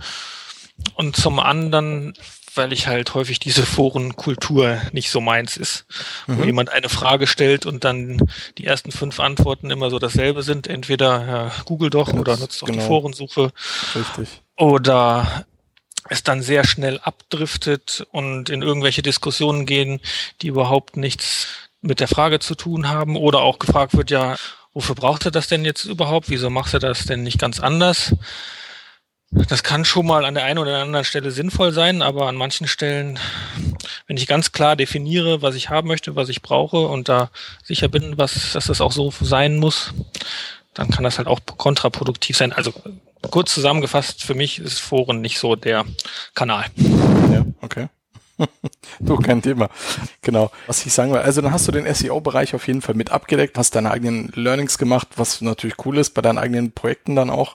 [0.94, 2.14] Und zum anderen,
[2.54, 5.86] weil ich halt häufig diese Forenkultur nicht so meins ist,
[6.26, 6.44] wo Mhm.
[6.44, 8.20] jemand eine Frage stellt und dann
[8.58, 10.66] die ersten fünf Antworten immer so dasselbe sind.
[10.66, 12.86] Entweder ja, Google doch oder nutzt doch die genau.
[12.86, 13.52] Forensuche
[13.94, 14.42] Richtig.
[14.56, 15.44] oder
[16.08, 20.00] es dann sehr schnell abdriftet und in irgendwelche Diskussionen gehen,
[20.42, 21.46] die überhaupt nichts
[21.82, 24.36] mit der Frage zu tun haben oder auch gefragt wird, ja,
[24.72, 26.28] wofür braucht er das denn jetzt überhaupt?
[26.30, 28.14] Wieso macht er das denn nicht ganz anders?
[29.32, 32.66] Das kann schon mal an der einen oder anderen Stelle sinnvoll sein, aber an manchen
[32.66, 33.18] Stellen,
[34.08, 37.30] wenn ich ganz klar definiere, was ich haben möchte, was ich brauche und da
[37.62, 39.94] sicher bin, was, dass das auch so sein muss,
[40.74, 42.52] dann kann das halt auch kontraproduktiv sein.
[42.52, 42.72] Also
[43.30, 45.84] kurz zusammengefasst, für mich ist Foren nicht so der
[46.34, 46.66] Kanal.
[47.32, 47.88] Ja, okay.
[49.00, 49.68] du, kein Thema.
[50.22, 50.50] Genau.
[50.66, 53.58] Was ich sagen will, also dann hast du den SEO-Bereich auf jeden Fall mit abgedeckt,
[53.58, 57.54] hast deine eigenen Learnings gemacht, was natürlich cool ist, bei deinen eigenen Projekten dann auch.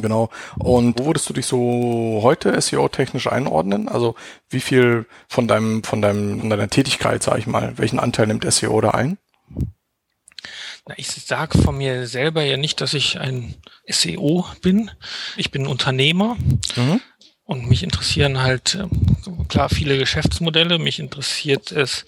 [0.00, 0.30] Genau.
[0.58, 3.88] Und wo würdest du dich so heute SEO-technisch einordnen?
[3.88, 4.14] Also
[4.48, 8.50] wie viel von deinem, von deinem, von deiner Tätigkeit, sag ich mal, welchen Anteil nimmt
[8.50, 9.18] SEO da ein?
[10.86, 13.54] Na, ich sage von mir selber ja nicht, dass ich ein
[13.86, 14.90] SEO bin.
[15.36, 16.36] Ich bin Unternehmer
[16.76, 17.00] Mhm.
[17.44, 20.78] Und mich interessieren halt ähm, klar viele Geschäftsmodelle.
[20.78, 22.06] Mich interessiert es,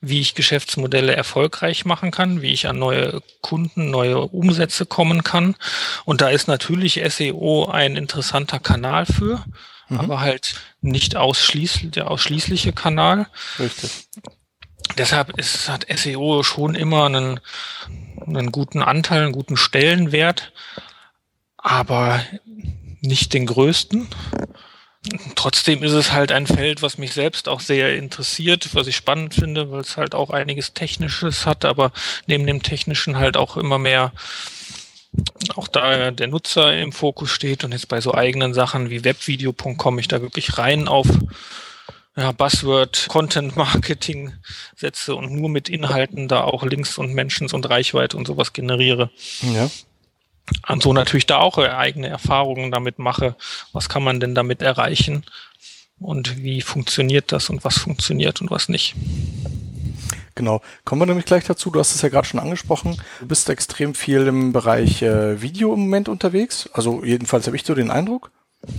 [0.00, 5.54] wie ich Geschäftsmodelle erfolgreich machen kann, wie ich an neue Kunden, neue Umsätze kommen kann.
[6.04, 9.44] Und da ist natürlich SEO ein interessanter Kanal für,
[9.88, 13.28] aber halt nicht ausschließlich der ausschließliche Kanal.
[13.58, 14.08] Richtig.
[14.98, 17.40] Deshalb ist, hat SEO schon immer einen,
[18.26, 20.52] einen guten Anteil, einen guten Stellenwert,
[21.56, 22.20] aber
[23.00, 24.08] nicht den größten.
[25.34, 29.34] Trotzdem ist es halt ein Feld, was mich selbst auch sehr interessiert, was ich spannend
[29.34, 31.90] finde, weil es halt auch einiges Technisches hat, aber
[32.26, 34.12] neben dem Technischen halt auch immer mehr
[35.56, 39.98] auch da der Nutzer im Fokus steht und jetzt bei so eigenen Sachen wie webvideo.com
[39.98, 41.06] ich da wirklich rein auf
[42.16, 44.32] ja, Buzzword Content Marketing
[44.76, 49.10] setze und nur mit Inhalten da auch Links und Mentions und Reichweite und sowas generiere.
[49.42, 49.70] Ja.
[50.68, 53.36] Und so natürlich da auch eigene Erfahrungen damit mache.
[53.72, 55.24] Was kann man denn damit erreichen?
[55.98, 58.94] Und wie funktioniert das und was funktioniert und was nicht?
[60.34, 60.62] Genau.
[60.84, 61.70] Kommen wir nämlich gleich dazu.
[61.70, 62.96] Du hast es ja gerade schon angesprochen.
[63.20, 66.68] Du bist extrem viel im Bereich äh, Video im Moment unterwegs.
[66.72, 68.30] Also jedenfalls habe ich so den Eindruck.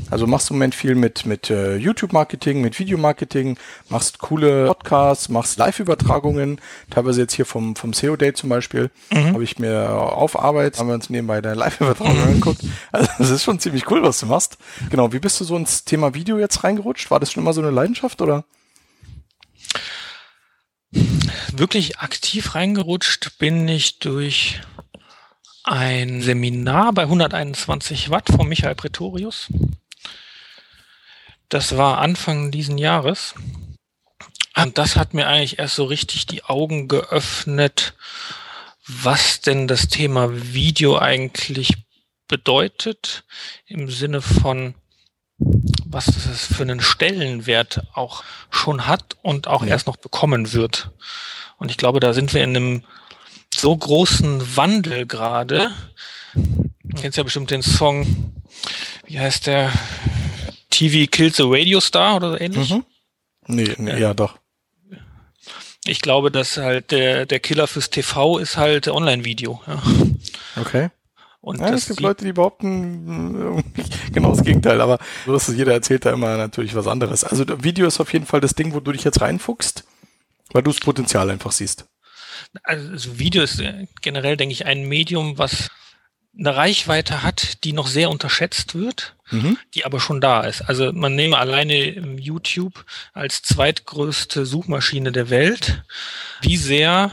[0.10, 3.58] Also machst du im Moment viel mit, mit äh, YouTube-Marketing, mit Videomarketing,
[3.90, 9.60] machst coole Podcasts, machst Live-Übertragungen, teilweise jetzt hier vom, vom SEO-Day zum Beispiel, habe ich
[9.60, 12.62] mir auf Arbeit, haben wir uns nebenbei deine Live-Übertragung angeguckt.
[12.92, 14.58] Also das ist schon ziemlich cool, was du machst.
[14.90, 17.12] Genau, wie bist du so ins Thema Video jetzt reingerutscht?
[17.12, 18.46] War das schon immer so eine Leidenschaft oder?
[21.52, 24.62] Wirklich aktiv reingerutscht bin ich durch
[25.64, 29.48] ein Seminar bei 121 Watt von Michael Pretorius.
[31.50, 33.36] Das war Anfang diesen Jahres.
[34.56, 37.96] Und das hat mir eigentlich erst so richtig die Augen geöffnet,
[38.86, 41.74] was denn das Thema Video eigentlich
[42.28, 43.24] bedeutet,
[43.66, 44.76] im Sinne von,
[45.86, 49.70] was es für einen Stellenwert auch schon hat und auch Ja.
[49.70, 50.92] erst noch bekommen wird.
[51.58, 52.84] Und ich glaube, da sind wir in einem
[53.64, 55.72] so großen Wandel gerade.
[56.36, 58.34] Du kennst ja bestimmt den Song,
[59.06, 59.72] wie heißt der?
[60.70, 62.70] TV Kills a Radio Star oder so ähnlich.
[62.70, 62.84] Mhm.
[63.48, 63.98] Nee, nee Ja.
[63.98, 64.38] ja doch.
[65.86, 69.62] Ich glaube, dass halt der, der Killer fürs TV ist halt Online-Video.
[69.66, 69.82] Ja.
[70.60, 70.90] Okay.
[71.40, 75.56] Und Ja, es gibt Leute, die behaupten äh, genau das Gegenteil, aber so ist es,
[75.56, 77.24] jeder erzählt da immer natürlich was anderes.
[77.24, 79.86] Also Video ist auf jeden Fall das Ding, wo du dich jetzt reinfuchst,
[80.52, 81.86] weil du das Potenzial einfach siehst.
[82.64, 85.70] Also Video ist äh, generell, denke ich, ein Medium, was
[86.38, 89.58] eine Reichweite hat, die noch sehr unterschätzt wird, Mhm.
[89.76, 90.62] die aber schon da ist.
[90.62, 95.84] Also man nehme alleine YouTube als zweitgrößte Suchmaschine der Welt.
[96.42, 97.12] Wie sehr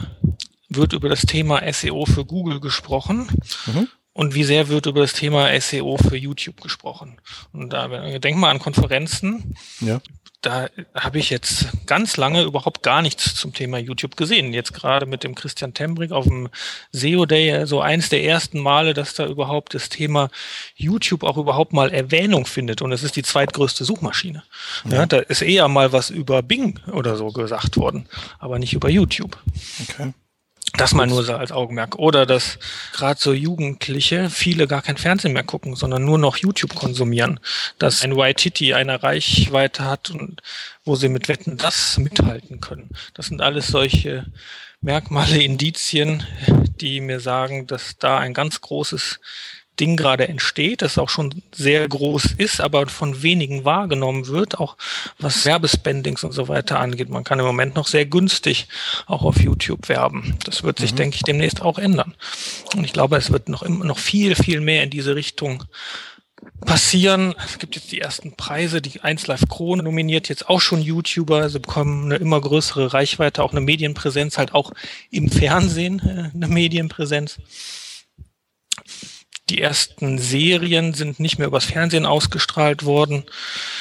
[0.69, 3.27] wird über das Thema SEO für Google gesprochen?
[3.67, 3.87] Mhm.
[4.13, 7.19] Und wie sehr wird über das Thema SEO für YouTube gesprochen?
[7.53, 7.87] Und da
[8.19, 10.01] denk mal an Konferenzen, Ja.
[10.41, 14.53] Da habe ich jetzt ganz lange überhaupt gar nichts zum Thema YouTube gesehen.
[14.53, 16.49] Jetzt gerade mit dem Christian Tembrick auf dem
[16.91, 20.29] SEO Day, so eins der ersten Male, dass da überhaupt das Thema
[20.75, 22.81] YouTube auch überhaupt mal Erwähnung findet.
[22.81, 24.43] Und es ist die zweitgrößte Suchmaschine.
[24.85, 24.97] Ja.
[24.97, 25.05] ja.
[25.05, 28.07] da ist eher mal was über Bing oder so gesagt worden,
[28.39, 29.37] aber nicht über YouTube.
[29.87, 30.13] Okay.
[30.77, 31.97] Das mal nur so als Augenmerk.
[31.97, 32.57] Oder dass
[32.93, 37.39] gerade so Jugendliche viele gar kein Fernsehen mehr gucken, sondern nur noch YouTube konsumieren.
[37.77, 40.41] Dass ein YTT eine Reichweite hat und
[40.85, 42.89] wo sie mit Wetten das mithalten können.
[43.13, 44.25] Das sind alles solche
[44.79, 46.25] Merkmale, Indizien,
[46.79, 49.19] die mir sagen, dass da ein ganz großes
[49.79, 54.77] Ding gerade entsteht, das auch schon sehr groß ist, aber von wenigen wahrgenommen wird, auch
[55.17, 57.09] was Werbespendings und so weiter angeht.
[57.09, 58.67] Man kann im Moment noch sehr günstig
[59.07, 60.37] auch auf YouTube werben.
[60.45, 60.97] Das wird sich, mhm.
[60.97, 62.13] denke ich, demnächst auch ändern.
[62.75, 65.63] Und ich glaube, es wird noch, immer noch viel, viel mehr in diese Richtung
[66.65, 67.33] passieren.
[67.45, 71.49] Es gibt jetzt die ersten Preise, die 1 Live Krone nominiert jetzt auch schon YouTuber,
[71.49, 74.71] sie bekommen eine immer größere Reichweite, auch eine Medienpräsenz, halt auch
[75.09, 77.37] im Fernsehen äh, eine Medienpräsenz.
[79.51, 83.25] Die ersten Serien sind nicht mehr übers Fernsehen ausgestrahlt worden.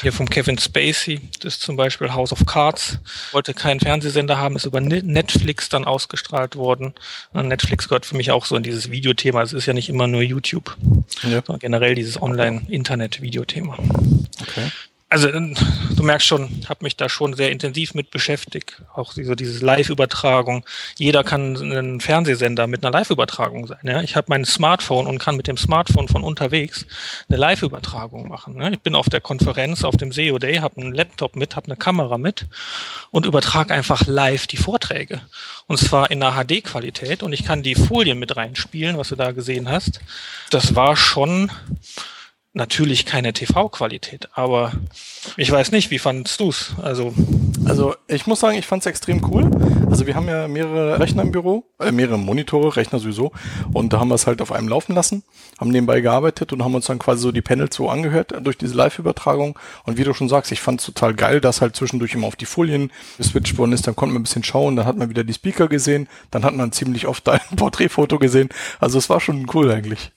[0.02, 2.98] Hier vom Kevin Spacey, das ist zum Beispiel House of Cards,
[3.30, 6.92] wollte keinen Fernsehsender haben, ist über Netflix dann ausgestrahlt worden.
[7.32, 9.42] Und Netflix gehört für mich auch so in dieses Videothema.
[9.42, 10.76] Es ist ja nicht immer nur YouTube,
[11.22, 11.40] ja.
[11.46, 13.78] sondern generell dieses Online-Internet-Videothema.
[14.40, 14.72] Okay
[15.10, 15.54] also äh,
[15.96, 18.80] du merkst schon, habe mich da schon sehr intensiv mit beschäftigt.
[18.94, 20.64] Auch so diese Live-Übertragung.
[20.96, 23.80] Jeder kann ein Fernsehsender mit einer Live-Übertragung sein.
[23.82, 24.02] Ja?
[24.02, 26.86] Ich habe mein Smartphone und kann mit dem Smartphone von unterwegs
[27.28, 28.56] eine Live-Übertragung machen.
[28.56, 28.70] Ne?
[28.72, 31.76] Ich bin auf der Konferenz, auf dem SEO Day, habe einen Laptop mit, habe eine
[31.76, 32.46] Kamera mit
[33.10, 35.20] und übertrage einfach live die Vorträge.
[35.66, 39.32] Und zwar in einer HD-Qualität und ich kann die Folien mit reinspielen, was du da
[39.32, 40.00] gesehen hast.
[40.50, 41.50] Das war schon
[42.52, 44.72] natürlich keine TV-Qualität, aber
[45.36, 46.74] ich weiß nicht, wie fandest du's?
[46.82, 47.14] Also,
[47.64, 49.48] also ich muss sagen, ich fand's extrem cool.
[49.88, 53.30] Also wir haben ja mehrere Rechner im Büro, äh, mehrere Monitore, Rechner sowieso,
[53.72, 55.22] und da haben wir es halt auf einem laufen lassen,
[55.60, 58.74] haben nebenbei gearbeitet und haben uns dann quasi so die Panels so angehört durch diese
[58.74, 59.58] Live-Übertragung.
[59.84, 62.46] Und wie du schon sagst, ich fand's total geil, dass halt zwischendurch immer auf die
[62.46, 63.86] Folien geswitcht worden ist.
[63.86, 66.54] Dann konnten wir ein bisschen schauen, dann hat man wieder die Speaker gesehen, dann hat
[66.54, 68.48] man ziemlich oft ein Porträtfoto gesehen.
[68.80, 70.10] Also es war schon cool eigentlich.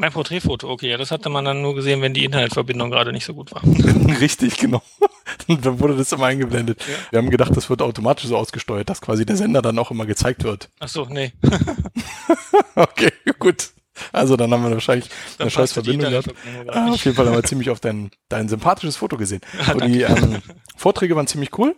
[0.00, 3.26] Mein Porträtfoto, okay, ja, das hatte man dann nur gesehen, wenn die Internetverbindung gerade nicht
[3.26, 3.62] so gut war.
[4.20, 4.80] Richtig, genau.
[5.46, 6.80] dann wurde das immer eingeblendet.
[6.80, 6.94] Ja.
[7.10, 10.06] Wir haben gedacht, das wird automatisch so ausgesteuert, dass quasi der Sender dann auch immer
[10.06, 10.70] gezeigt wird.
[10.78, 11.34] Ach so, nee.
[12.76, 13.72] okay, gut.
[14.10, 16.32] Also dann haben wir wahrscheinlich dann eine scheiß Verbindung gehabt.
[16.68, 19.42] Ah, auf jeden Fall haben wir ziemlich auf dein, dein sympathisches Foto gesehen.
[19.66, 20.38] Ja, Und die ähm,
[20.78, 21.76] Vorträge waren ziemlich cool.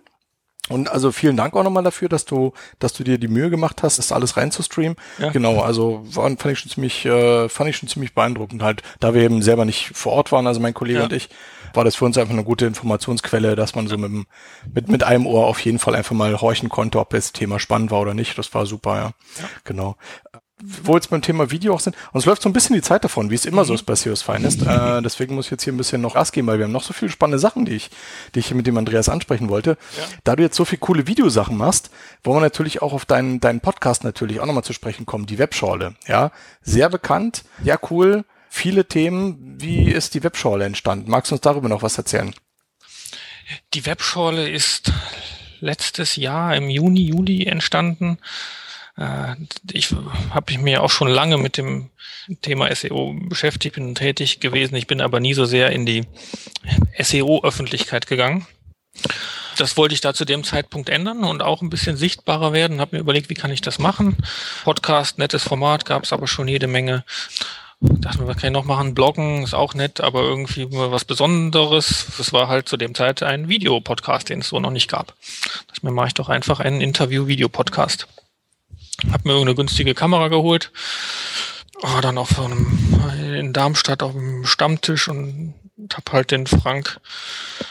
[0.69, 3.83] Und also vielen Dank auch nochmal dafür, dass du, dass du dir die Mühe gemacht
[3.83, 4.97] hast, das alles reinzustreamen.
[5.19, 5.31] Ja.
[5.31, 9.13] Genau, also war, fand ich schon ziemlich, äh, fand ich schon ziemlich beeindruckend halt, da
[9.13, 11.05] wir eben selber nicht vor Ort waren, also mein Kollege ja.
[11.05, 11.31] und ich,
[11.75, 14.27] war das für uns einfach eine gute Informationsquelle, dass man so mit,
[14.73, 17.91] mit, mit einem Ohr auf jeden Fall einfach mal horchen konnte, ob das Thema spannend
[17.91, 18.37] war oder nicht.
[18.37, 19.05] Das war super, ja.
[19.41, 19.49] ja.
[19.65, 19.97] Genau
[20.83, 23.31] wo jetzt beim Thema Video auch sind, uns läuft so ein bisschen die Zeit davon,
[23.31, 23.67] wie es immer mhm.
[23.67, 24.63] so ist bei SEOs Finest.
[24.63, 26.85] Äh, deswegen muss ich jetzt hier ein bisschen noch Gas geben, weil wir haben noch
[26.85, 27.91] so viele spannende Sachen, die ich,
[28.35, 29.77] die ich mit dem Andreas ansprechen wollte.
[29.97, 30.05] Ja.
[30.25, 31.91] Da du jetzt so viele coole Videosachen machst,
[32.23, 35.39] wollen wir natürlich auch auf deinen, deinen Podcast natürlich auch nochmal zu sprechen kommen, die
[35.39, 35.95] Webschorle.
[36.07, 36.31] Ja,
[36.63, 39.57] sehr bekannt, ja cool, viele Themen.
[39.59, 41.11] Wie ist die Webschorle entstanden?
[41.11, 42.35] Magst du uns darüber noch was erzählen?
[43.75, 44.93] Die Webschorle ist
[45.61, 48.19] letztes Jahr im Juni, Juli entstanden
[49.73, 49.91] ich
[50.31, 51.91] habe mich mir auch schon lange mit dem
[52.43, 54.75] Thema SEO beschäftigt, bin tätig gewesen.
[54.77, 56.05] Ich bin aber nie so sehr in die
[56.99, 58.47] SEO-Öffentlichkeit gegangen.
[59.57, 62.81] Das wollte ich da zu dem Zeitpunkt ändern und auch ein bisschen sichtbarer werden.
[62.81, 64.17] Habe mir überlegt, wie kann ich das machen.
[64.65, 67.05] Podcast, nettes Format, gab es aber schon jede Menge.
[67.81, 68.95] Dachte mir, was kann ich noch machen?
[68.95, 72.07] Bloggen ist auch nett, aber irgendwie was Besonderes.
[72.17, 75.15] Das war halt zu dem Zeit ein Videopodcast, den es so noch nicht gab.
[75.67, 78.07] Dachte mir, mache ich doch einfach einen Interview-Video-Podcast.
[79.11, 80.71] Hab mir irgendeine günstige Kamera geholt.
[81.81, 83.01] War dann auf so einem,
[83.35, 85.55] in Darmstadt auf dem Stammtisch und
[85.95, 87.01] hab halt den Frank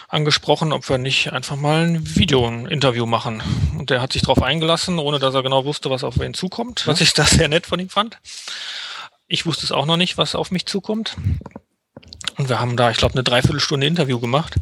[0.09, 3.41] angesprochen, ob wir nicht einfach mal ein Video, ein Interview machen.
[3.77, 6.87] Und der hat sich darauf eingelassen, ohne dass er genau wusste, was auf ihn zukommt,
[6.87, 8.19] was ich da sehr nett von ihm fand.
[9.27, 11.15] Ich wusste es auch noch nicht, was auf mich zukommt.
[12.37, 14.55] Und wir haben da, ich glaube, eine Dreiviertelstunde Interview gemacht.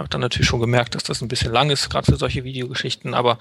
[0.00, 3.12] Habe dann natürlich schon gemerkt, dass das ein bisschen lang ist, gerade für solche Videogeschichten,
[3.12, 3.38] aber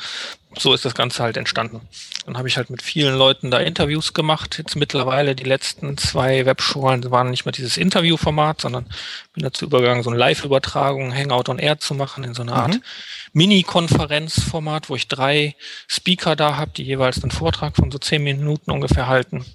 [0.58, 1.80] so ist das Ganze halt entstanden.
[2.26, 4.58] Dann habe ich halt mit vielen Leuten da Interviews gemacht.
[4.58, 8.88] Jetzt mittlerweile die letzten zwei Webschulen waren nicht mehr dieses Interviewformat, sondern
[9.34, 12.74] bin dazu übergegangen, so eine Live-Übertragung, Hangout on Air zu machen, in so einer Art
[12.74, 12.84] mhm.
[13.32, 15.56] Mini-Konferenzformat, wo ich drei
[15.88, 19.46] Speaker da habe, die jeweils einen Vortrag von so zehn Minuten ungefähr halten.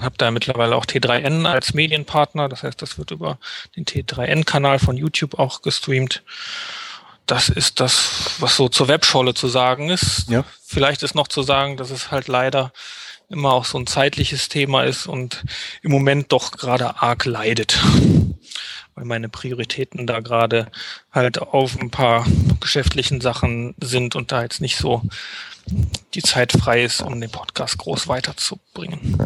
[0.00, 2.48] Habe da mittlerweile auch T3N als Medienpartner.
[2.48, 3.38] Das heißt, das wird über
[3.76, 6.22] den T3N-Kanal von YouTube auch gestreamt.
[7.26, 10.28] das ist das, was so zur Webscholle zu sagen ist.
[10.28, 10.44] Ja.
[10.62, 12.72] Vielleicht ist noch zu sagen, dass es halt leider
[13.28, 15.44] immer auch so ein zeitliches Thema ist und
[15.82, 17.78] im Moment doch gerade arg leidet.
[18.94, 20.70] Weil meine Prioritäten da gerade
[21.10, 22.26] halt auf ein paar
[22.60, 25.02] geschäftlichen Sachen sind und da jetzt nicht so
[26.14, 29.18] die Zeit frei ist, um den Podcast groß weiterzubringen.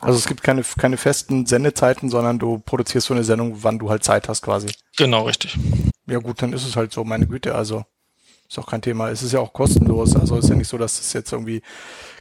[0.00, 3.90] Also es gibt keine, keine festen Sendezeiten, sondern du produzierst so eine Sendung, wann du
[3.90, 4.68] halt Zeit hast quasi.
[4.96, 5.56] Genau, richtig.
[6.06, 7.84] Ja gut, dann ist es halt so, meine Güte, also
[8.48, 9.08] ist auch kein Thema.
[9.08, 11.62] Es ist ja auch kostenlos, also ist ja nicht so, dass es jetzt irgendwie,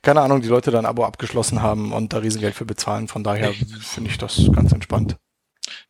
[0.01, 3.07] keine Ahnung, die Leute dann ein Abo abgeschlossen haben und da Riesengeld für bezahlen.
[3.07, 5.17] Von daher finde ich das ganz entspannt.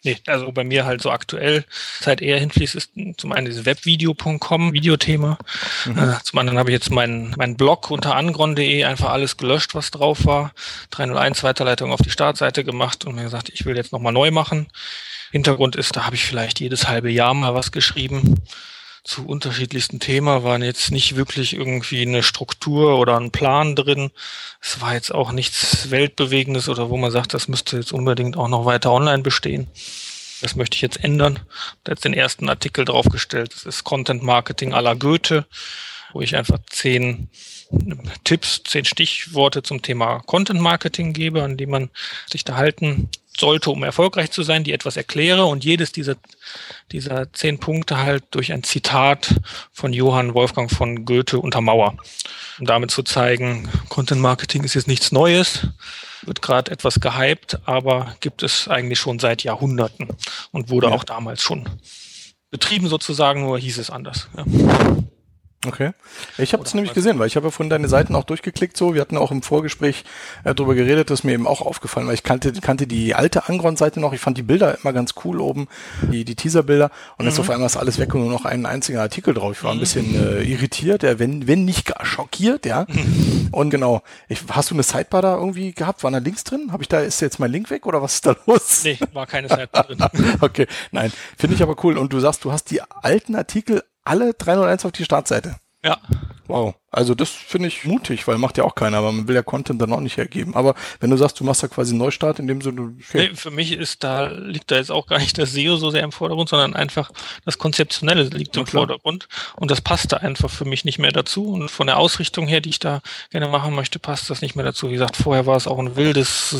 [0.04, 1.64] Nee, also bei mir halt so aktuell
[1.99, 5.38] Zeit eher hinfließt, ist zum einen dieses webvideo.com Videothema.
[5.86, 9.91] Äh, zum anderen habe ich jetzt meinen meinen Blog unter angron.de einfach alles gelöscht, was
[9.91, 10.54] drauf war.
[10.89, 14.68] 301 Weiterleitung auf die Startseite gemacht und mir gesagt, ich will jetzt nochmal neu machen.
[15.32, 18.41] Hintergrund ist, da habe ich vielleicht jedes halbe Jahr mal was geschrieben
[19.04, 24.12] zu unterschiedlichsten Themen, waren jetzt nicht wirklich irgendwie eine Struktur oder ein Plan drin.
[24.62, 28.47] Es war jetzt auch nichts Weltbewegendes oder wo man sagt, das müsste jetzt unbedingt auch
[28.47, 29.68] noch weiter online bestehen.
[30.41, 31.39] Das möchte ich jetzt ändern.
[31.84, 33.54] Da jetzt den ersten Artikel draufgestellt.
[33.54, 35.45] Das ist Content Marketing à la Goethe,
[36.14, 37.30] wo ich einfach zehn
[38.24, 41.89] Tipps, zehn Stichworte zum Thema Content Marketing gebe, an die man
[42.30, 46.15] sich da halten sollte, um erfolgreich zu sein, die etwas erkläre und jedes dieser,
[46.91, 49.36] dieser zehn Punkte halt durch ein Zitat
[49.71, 51.95] von Johann Wolfgang von Goethe untermauer.
[52.59, 55.67] Um damit zu zeigen, Content Marketing ist jetzt nichts Neues,
[56.23, 60.09] wird gerade etwas gehypt, aber gibt es eigentlich schon seit Jahrhunderten
[60.51, 60.93] und wurde Ja.
[60.93, 61.69] auch damals schon
[62.51, 64.27] betrieben sozusagen, nur hieß es anders.
[64.36, 64.43] Ja.
[65.66, 65.91] Okay.
[66.39, 66.95] Ich habe es nämlich was?
[66.95, 68.95] gesehen, weil ich habe ja von deine Seiten auch durchgeklickt so.
[68.95, 70.03] Wir hatten auch im Vorgespräch
[70.43, 73.47] äh, drüber geredet, das ist mir eben auch aufgefallen, weil ich kannte, kannte die alte
[73.47, 74.14] Angron-Seite noch.
[74.14, 75.68] Ich fand die Bilder immer ganz cool oben,
[76.12, 76.89] die, die Teaser-Bilder.
[77.18, 79.57] Und jetzt auf einmal ist alles weg und nur noch ein einziger Artikel drauf.
[79.57, 82.88] Ich war ein bisschen äh, irritiert, ja, wenn, wenn nicht gar schockiert, ja.
[83.51, 86.03] Und genau, ich, hast du eine Sidebar da irgendwie gehabt?
[86.03, 86.72] Waren da Links drin?
[86.72, 88.84] Habe ich da, ist jetzt mein Link weg oder was ist da los?
[88.84, 89.99] Nee, war keine mehr drin.
[90.41, 91.97] Okay, nein, finde ich aber cool.
[91.97, 95.56] Und du sagst, du hast die alten Artikel alle 301 auf die Startseite.
[95.84, 95.97] Ja,
[96.52, 96.76] Wow.
[96.93, 99.82] Also das finde ich mutig, weil macht ja auch keiner, aber man will ja Content
[99.82, 100.56] dann auch nicht hergeben.
[100.56, 103.30] Aber wenn du sagst, du machst da quasi einen Neustart, in dem Sinne, okay.
[103.30, 106.04] Nee, für mich ist da, liegt da jetzt auch gar nicht das SEO so sehr
[106.04, 107.12] im Vordergrund, sondern einfach
[107.45, 108.68] das Konzeptionelle liegt im.
[108.68, 109.30] Vordergrund.
[109.56, 111.54] Und das passt da einfach für mich nicht mehr dazu.
[111.54, 114.66] Und von der Ausrichtung her, die ich da gerne machen möchte, passt das nicht mehr
[114.66, 114.89] dazu.
[114.89, 116.56] Wie gesagt, vorher war es auch ein wildes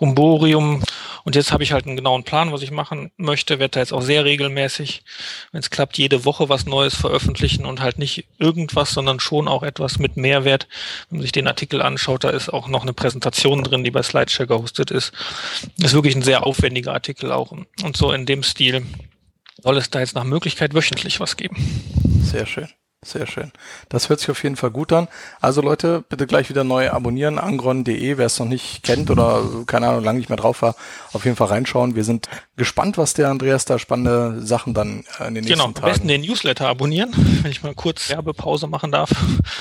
[0.00, 0.82] Rumborium.
[1.24, 3.60] Und jetzt habe ich halt einen genauen Plan, was ich machen möchte.
[3.60, 5.04] Werde da jetzt auch sehr regelmäßig,
[5.52, 9.62] wenn es klappt, jede Woche was Neues veröffentlichen und halt nicht irgendwas, sondern schon auch
[9.62, 10.66] etwas mit Mehrwert.
[11.08, 14.02] Wenn man sich den Artikel anschaut, da ist auch noch eine Präsentation drin, die bei
[14.02, 15.12] Slideshare gehostet ist.
[15.78, 17.52] Ist wirklich ein sehr aufwendiger Artikel auch.
[17.52, 18.86] Und so in dem Stil
[19.62, 21.56] soll es da jetzt nach Möglichkeit wöchentlich was geben.
[22.22, 22.68] Sehr schön.
[23.04, 23.52] Sehr schön.
[23.90, 25.06] Das hört sich auf jeden Fall gut an.
[25.40, 29.86] Also Leute, bitte gleich wieder neu abonnieren, angron.de, wer es noch nicht kennt oder keine
[29.86, 30.74] Ahnung, lange nicht mehr drauf war,
[31.12, 31.94] auf jeden Fall reinschauen.
[31.94, 35.84] Wir sind gespannt, was der Andreas da spannende Sachen dann äh, in den Genau, nächsten
[35.84, 36.08] am besten Tagen.
[36.08, 39.10] den Newsletter abonnieren, wenn ich mal kurz Werbepause machen darf.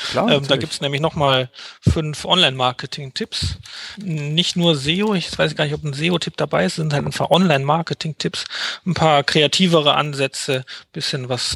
[0.09, 1.51] Klar, ähm, da gibt's nämlich nochmal
[1.87, 3.57] fünf Online-Marketing-Tipps.
[3.97, 7.05] Nicht nur SEO, ich weiß gar nicht, ob ein SEO-Tipp dabei ist, es sind halt
[7.05, 8.45] einfach Online-Marketing-Tipps,
[8.87, 11.55] ein paar kreativere Ansätze, bisschen was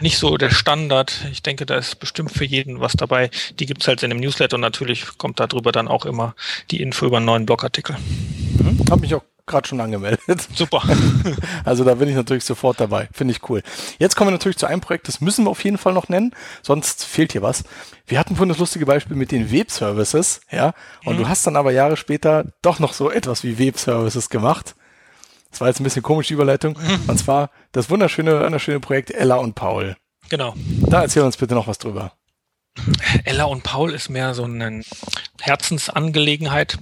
[0.00, 1.16] nicht so der Standard.
[1.30, 3.30] Ich denke, da ist bestimmt für jeden was dabei.
[3.58, 6.34] Die gibt's halt in dem Newsletter und natürlich kommt darüber dann auch immer
[6.70, 7.96] die Info über einen neuen Blogartikel.
[8.58, 8.80] Mhm.
[8.90, 10.48] Hab mich auch gerade schon angemeldet.
[10.54, 10.82] Super.
[11.64, 13.08] Also da bin ich natürlich sofort dabei.
[13.12, 13.62] Finde ich cool.
[13.98, 16.34] Jetzt kommen wir natürlich zu einem Projekt, das müssen wir auf jeden Fall noch nennen,
[16.62, 17.64] sonst fehlt hier was.
[18.06, 20.72] Wir hatten vorhin das lustige Beispiel mit den Web-Services, ja,
[21.04, 24.74] und du hast dann aber Jahre später doch noch so etwas wie Web-Services gemacht.
[25.50, 26.78] Das war jetzt ein bisschen komisch, die Überleitung.
[27.06, 29.96] Und zwar das wunderschöne, wunderschöne Projekt Ella und Paul.
[30.28, 30.54] Genau.
[30.88, 32.12] Da erzähl uns bitte noch was drüber.
[33.24, 34.82] Ella und Paul ist mehr so eine
[35.40, 36.78] Herzensangelegenheit.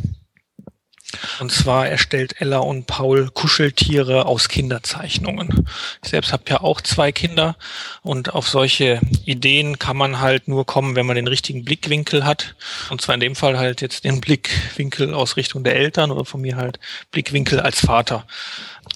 [1.40, 5.66] Und zwar erstellt Ella und Paul Kuscheltiere aus Kinderzeichnungen.
[6.02, 7.56] Ich selbst habe ja auch zwei Kinder
[8.02, 12.54] und auf solche Ideen kann man halt nur kommen, wenn man den richtigen Blickwinkel hat.
[12.90, 16.40] Und zwar in dem Fall halt jetzt den Blickwinkel aus Richtung der Eltern oder von
[16.40, 16.80] mir halt
[17.12, 18.26] Blickwinkel als Vater.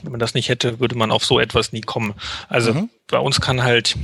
[0.03, 2.15] Wenn man das nicht hätte, würde man auf so etwas nie kommen.
[2.49, 2.91] Also Mhm.
[3.09, 3.97] bei uns kann halt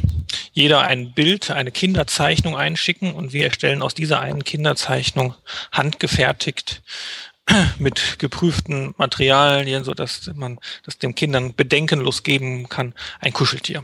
[0.52, 5.34] jeder ein Bild, eine Kinderzeichnung einschicken und wir erstellen aus dieser einen Kinderzeichnung
[5.72, 6.82] handgefertigt
[7.78, 13.82] mit geprüften Materialien, so dass man das dem Kindern bedenkenlos geben kann, ein Kuscheltier.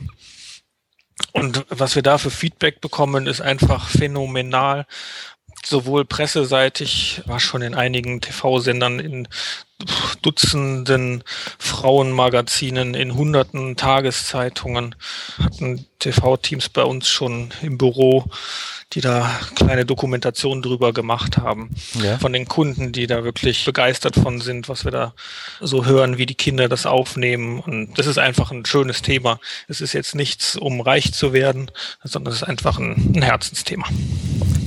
[1.32, 4.86] Und was wir da für Feedback bekommen, ist einfach phänomenal.
[5.64, 9.28] Sowohl presseseitig, war schon in einigen TV-Sendern, in
[10.22, 11.24] Dutzenden
[11.58, 14.94] Frauenmagazinen, in hunderten Tageszeitungen,
[15.38, 18.24] hatten TV-Teams bei uns schon im Büro,
[18.92, 21.70] die da kleine Dokumentationen drüber gemacht haben.
[22.02, 22.18] Ja.
[22.18, 25.14] Von den Kunden, die da wirklich begeistert von sind, was wir da
[25.60, 27.60] so hören, wie die Kinder das aufnehmen.
[27.60, 29.38] Und das ist einfach ein schönes Thema.
[29.68, 31.70] Es ist jetzt nichts, um reich zu werden,
[32.04, 33.86] sondern es ist einfach ein, ein Herzensthema.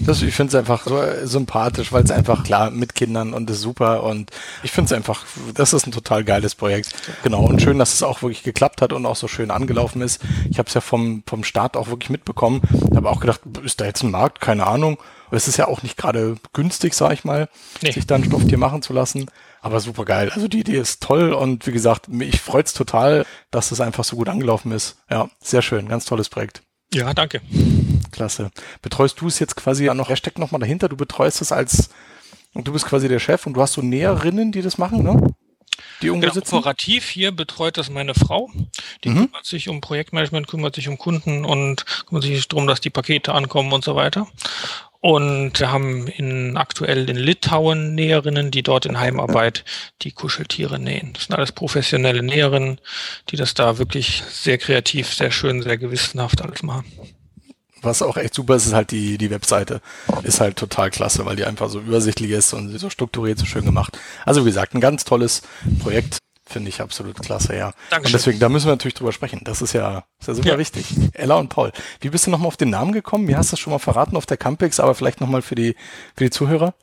[0.05, 3.49] Das, ich finde es einfach so äh, sympathisch, weil es einfach klar mit Kindern und
[3.49, 4.29] ist super und
[4.61, 5.25] ich finde es einfach,
[5.55, 6.93] das ist ein total geiles Projekt.
[7.23, 10.21] Genau und schön, dass es auch wirklich geklappt hat und auch so schön angelaufen ist.
[10.51, 12.61] Ich habe es ja vom vom Start auch wirklich mitbekommen,
[12.95, 14.41] habe auch gedacht, ist da jetzt ein Markt?
[14.41, 14.97] Keine Ahnung.
[15.27, 17.49] Aber es ist ja auch nicht gerade günstig, sag ich mal,
[17.81, 17.91] Nee.
[17.91, 19.25] sich da ein Stofftier machen zu lassen.
[19.61, 20.29] Aber super geil.
[20.33, 24.15] Also die Idee ist toll und wie gesagt, mich freut's total, dass es einfach so
[24.15, 24.97] gut angelaufen ist.
[25.09, 26.61] Ja, sehr schön, ganz tolles Projekt.
[26.93, 27.41] Ja, danke.
[28.11, 28.51] Klasse.
[28.81, 30.87] Betreust du es jetzt quasi noch, wer steckt nochmal dahinter?
[30.89, 31.89] Du betreust es als,
[32.53, 35.33] und du bist quasi der Chef und du hast so Näherinnen, die das machen, ne?
[36.01, 36.55] Die irgendwo Genau, sitzen?
[36.55, 38.49] operativ hier betreut das meine Frau.
[39.03, 39.25] Die Mhm.
[39.27, 43.33] kümmert sich um Projektmanagement, kümmert sich um Kunden und kümmert sich darum, dass die Pakete
[43.33, 44.27] ankommen und so weiter.
[45.01, 49.63] Und wir haben in, aktuell in Litauen Näherinnen, die dort in Heimarbeit
[50.01, 51.13] die Kuscheltiere nähen.
[51.13, 52.81] Das sind alles professionelle Näherinnen,
[53.29, 56.85] die das da wirklich sehr kreativ, sehr schön, sehr gewissenhaft alles machen.
[57.85, 59.81] Was auch echt super ist, ist halt die, die Webseite.
[60.23, 63.63] Ist halt total klasse, weil die einfach so übersichtlich ist und so strukturiert, so schön
[63.65, 63.97] gemacht.
[64.25, 65.41] Also wie gesagt, ein ganz tolles
[65.79, 66.17] Projekt.
[66.47, 67.73] Finde ich absolut klasse, ja.
[67.89, 68.05] Dankeschön.
[68.05, 69.41] Und deswegen, da müssen wir natürlich drüber sprechen.
[69.43, 70.57] Das ist ja, ist ja super Ja.
[70.59, 70.85] wichtig.
[71.13, 71.71] Ella und Paul.
[72.01, 73.25] Wie bist du nochmal auf den Namen gekommen?
[73.25, 75.75] Mir hast du das schon mal verraten auf der Campix, aber vielleicht nochmal für die,
[76.15, 76.75] für die Zuhörer.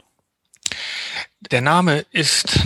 [1.53, 2.59] Der Name ist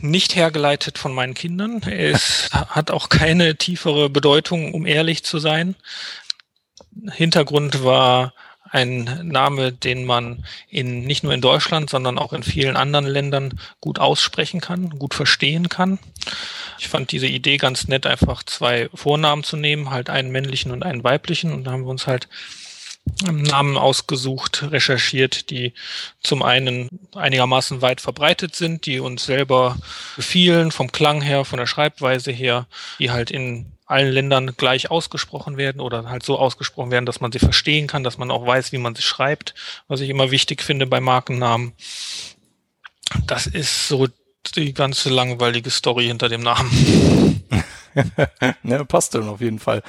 [0.00, 1.82] nicht hergeleitet von meinen Kindern.
[1.82, 5.76] Er ist, hat auch keine tiefere Bedeutung, um ehrlich zu sein.
[7.12, 8.32] Hintergrund war
[8.70, 13.58] ein Name, den man in, nicht nur in Deutschland, sondern auch in vielen anderen Ländern
[13.80, 15.98] gut aussprechen kann, gut verstehen kann.
[16.78, 20.84] Ich fand diese Idee ganz nett, einfach zwei Vornamen zu nehmen, halt einen männlichen und
[20.84, 21.52] einen weiblichen.
[21.52, 22.28] Und da haben wir uns halt
[23.30, 25.72] Namen ausgesucht, recherchiert, die
[26.22, 29.76] zum einen einigermaßen weit verbreitet sind, die uns selber
[30.16, 32.66] gefielen, vom Klang her, von der Schreibweise her,
[32.98, 37.32] die halt in allen Ländern gleich ausgesprochen werden oder halt so ausgesprochen werden, dass man
[37.32, 39.54] sie verstehen kann, dass man auch weiß, wie man sie schreibt,
[39.88, 41.72] was ich immer wichtig finde bei Markennamen.
[43.26, 44.08] Das ist so
[44.54, 47.42] die ganze langweilige Story hinter dem Namen.
[48.62, 49.82] ne, passt dann auf jeden Fall.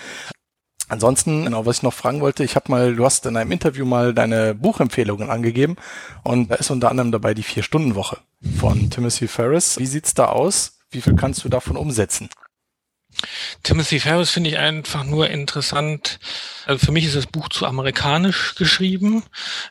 [0.90, 3.86] Ansonsten, genau, was ich noch fragen wollte, ich habe mal, du hast in einem Interview
[3.86, 5.78] mal deine Buchempfehlungen angegeben
[6.24, 8.18] und da ist unter anderem dabei die Vier-Stunden-Woche
[8.60, 9.80] von Timothy Ferris.
[9.80, 10.80] Wie sieht's da aus?
[10.90, 12.30] Wie viel kannst du davon umsetzen?
[13.64, 16.20] Timothy Ferris finde ich einfach nur interessant.
[16.66, 19.24] Also für mich ist das Buch zu amerikanisch geschrieben,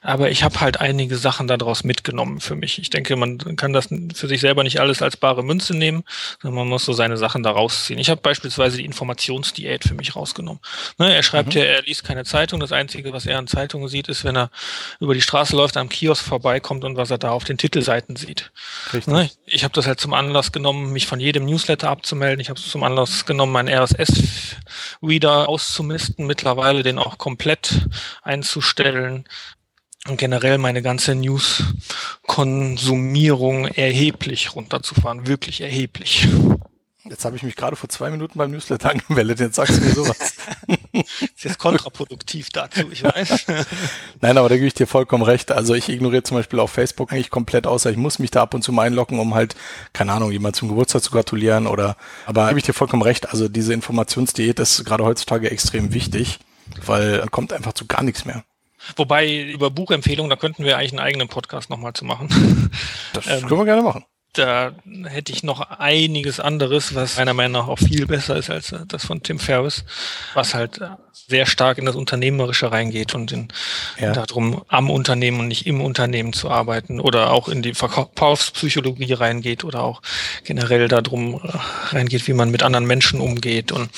[0.02, 2.78] aber ich habe halt einige Sachen daraus mitgenommen für mich.
[2.78, 6.04] Ich denke, man kann das für sich selber nicht alles als bare Münze nehmen,
[6.40, 7.98] sondern man muss so seine Sachen da rausziehen.
[7.98, 10.60] Ich habe beispielsweise die Informationsdiät für mich rausgenommen.
[10.98, 12.60] Ne, er schreibt ja, er liest keine Zeitung.
[12.60, 14.50] Das Einzige, was er an Zeitungen sieht, ist, wenn er
[14.98, 18.50] über die Straße läuft, am Kiosk vorbeikommt und was er da auf den Titelseiten sieht.
[19.06, 22.40] Ne, Ich habe das halt zum Anlass genommen, mich von jedem Newsletter abzumelden.
[22.40, 27.86] Ich habe es zum Anlass genommen, meinen RSS-Reader auszumisten, mittlerweile den auch komplett
[28.22, 29.28] einzustellen
[30.08, 36.26] und generell meine ganze News-Konsumierung erheblich runterzufahren, wirklich erheblich.
[37.04, 39.92] Jetzt habe ich mich gerade vor zwei Minuten beim Newsletter angemeldet, jetzt sagst du mir
[39.92, 40.34] sowas.
[40.92, 43.46] Ist jetzt kontraproduktiv dazu, ich weiß.
[44.20, 45.50] Nein, aber da gebe ich dir vollkommen recht.
[45.50, 48.54] Also ich ignoriere zum Beispiel auf Facebook eigentlich komplett außer ich muss mich da ab
[48.54, 49.54] und zu mal einloggen, um halt,
[49.92, 51.96] keine Ahnung, jemand zum Geburtstag zu gratulieren oder,
[52.26, 53.30] aber da gebe ich dir vollkommen recht.
[53.30, 56.38] Also diese Informationsdiät ist gerade heutzutage extrem wichtig,
[56.84, 58.44] weil dann kommt einfach zu gar nichts mehr.
[58.96, 62.70] Wobei über Buchempfehlungen, da könnten wir eigentlich einen eigenen Podcast nochmal zu machen.
[63.12, 64.04] Das Ähm, können wir gerne machen.
[64.32, 64.72] Da
[65.06, 68.80] hätte ich noch einiges anderes, was meiner Meinung nach auch viel besser ist als äh,
[68.86, 69.84] das von Tim Ferriss,
[70.34, 73.48] was halt äh, sehr stark in das Unternehmerische reingeht und in,
[73.98, 74.12] Ja.
[74.12, 79.64] darum, am Unternehmen und nicht im Unternehmen zu arbeiten oder auch in die Verkaufspsychologie reingeht
[79.64, 80.00] oder auch
[80.44, 81.48] generell darum äh,
[81.94, 83.72] reingeht, wie man mit anderen Menschen umgeht.
[83.72, 83.90] Und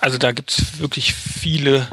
[0.00, 1.88] also da gibt's wirklich viele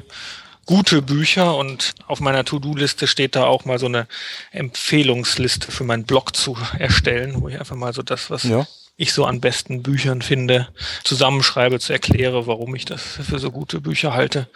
[0.66, 4.08] gute Bücher und auf meiner To-Do-Liste steht da auch mal so eine
[4.52, 8.66] Empfehlungsliste für meinen Blog zu erstellen, wo ich einfach mal so das, was Ja.
[8.98, 10.68] ich so an besten Büchern finde,
[11.04, 14.48] zusammenschreibe, zu erkläre, warum ich das für so gute Bücher halte.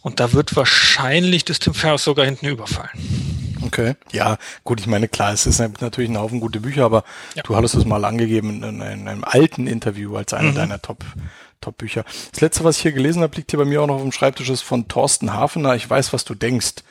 [0.00, 3.56] Und da wird wahrscheinlich das Tim Ferriss sogar hinten überfallen.
[3.62, 3.96] Okay.
[4.12, 7.02] Ja, gut, ich meine, klar, es ist natürlich ein Haufen gute Bücher, aber
[7.34, 7.42] Ja.
[7.42, 10.54] du hattest es mal angegeben in, in einem alten Interview als einer Mhm.
[10.54, 11.04] deiner Top,
[11.60, 12.04] Top-Bücher.
[12.32, 14.12] Das letzte, was ich hier gelesen habe, liegt hier bei mir auch noch auf dem
[14.12, 15.74] Schreibtisch, ist von Thorsten Hafener.
[15.74, 16.82] Ich weiß, was du denkst.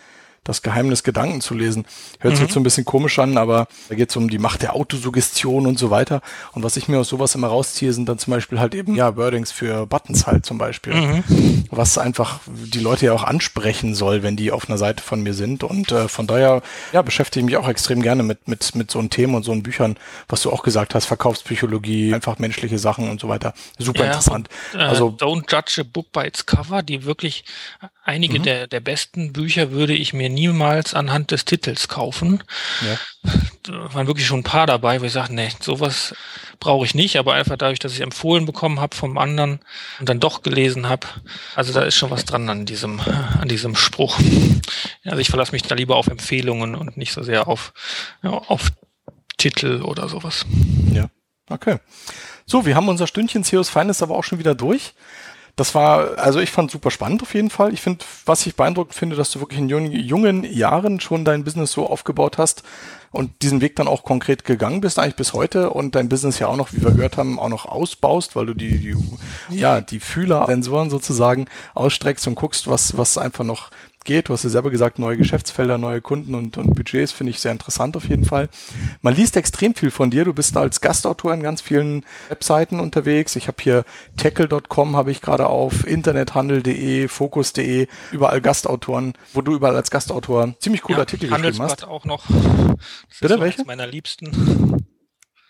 [0.44, 1.86] Das Geheimnis Gedanken zu lesen.
[2.20, 2.46] Hört sich Mhm.
[2.48, 5.68] jetzt so ein bisschen komisch an, aber da geht es um die Macht der Autosuggestion
[5.68, 6.22] und so weiter.
[6.54, 9.16] Und was ich mir aus sowas immer rausziehe, sind dann zum Beispiel halt eben, ja,
[9.18, 10.94] Wordings für Buttons halt zum Beispiel.
[10.94, 11.66] Mhm.
[11.70, 15.34] Was einfach die Leute ja auch ansprechen soll, wenn die auf einer Seite von mir
[15.34, 15.64] sind.
[15.64, 16.62] Und äh, von daher,
[16.94, 19.52] ja, beschäftige ich mich auch extrem gerne mit, mit, mit so einem Themen und so
[19.52, 19.98] einen Büchern,
[20.30, 23.54] was du auch gesagt hast, Verkaufspsychologie, einfach menschliche Sachen und so weiter.
[23.78, 24.50] Super Ja, interessant.
[24.74, 27.44] Äh, Also, Don't Judge a Book by its Cover, die wirklich
[28.04, 28.44] einige Mhm.
[28.44, 32.44] der, der besten Bücher würde ich mir niemals anhand des Titels kaufen.
[32.82, 32.98] ja.
[33.64, 36.16] Da waren wirklich schon ein paar dabei, wo ich sage, nee, sowas
[36.60, 39.60] brauche ich nicht, aber einfach dadurch, dass ich empfohlen bekommen habe vom anderen
[40.00, 41.08] und dann doch gelesen habe,
[41.56, 44.20] also da ist schon was dran an diesem, an diesem Spruch.
[45.04, 47.74] Also ich verlasse mich da lieber auf Empfehlungen und nicht so sehr auf,
[48.24, 48.72] ja, auf
[49.38, 50.46] Titel oder sowas.
[50.94, 51.10] Ja,
[51.50, 51.78] okay.
[52.46, 54.94] So, wir haben unser Stündchen CEOs Finest aber auch schon wieder durch.
[55.58, 57.74] Das war, also ich fand super spannend auf jeden Fall.
[57.74, 61.72] Ich finde, was ich beeindruckend finde, dass du wirklich in jungen, Jahren schon dein Business
[61.72, 62.62] so aufgebaut hast
[63.12, 66.48] und diesen Weg dann auch konkret gegangen bist, eigentlich bis heute und dein Business ja
[66.48, 68.96] auch noch, wie wir gehört haben, auch noch ausbaust, weil du die, die
[69.50, 73.72] ja, die Fühler-Sensoren sozusagen ausstreckst und guckst, was, was einfach noch
[74.08, 74.30] geht.
[74.30, 77.52] Du hast ja selber gesagt, neue Geschäftsfelder, neue Kunden und, und Budgets finde ich sehr
[77.52, 78.50] interessant auf jeden Fall.
[79.02, 80.26] Man liest extrem viel von dir.
[80.26, 83.36] Du bist als Gastautor in ganz vielen Webseiten unterwegs.
[83.36, 83.86] Ich habe hier
[84.18, 90.82] tackle.com habe ich gerade auf, internethandel.de, focus.de, überall Gastautoren, wo du überall als Gastautor ziemlich
[90.82, 91.84] coole Ja, Artikel geschrieben hast.
[91.84, 92.26] auch noch.
[92.28, 93.66] Das Bitte, so welche?
[93.66, 94.87] meiner Liebsten.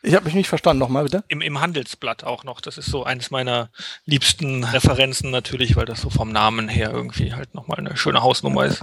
[0.04, 0.80] Ich habe mich nicht verstanden.
[0.80, 1.24] Nochmal bitte.
[1.28, 2.62] Im, Im Handelsblatt auch noch.
[2.62, 3.70] Das ist so eines meiner
[4.06, 8.66] liebsten Referenzen natürlich, weil das so vom Namen her irgendwie halt nochmal eine schöne Hausnummer
[8.66, 8.82] ist.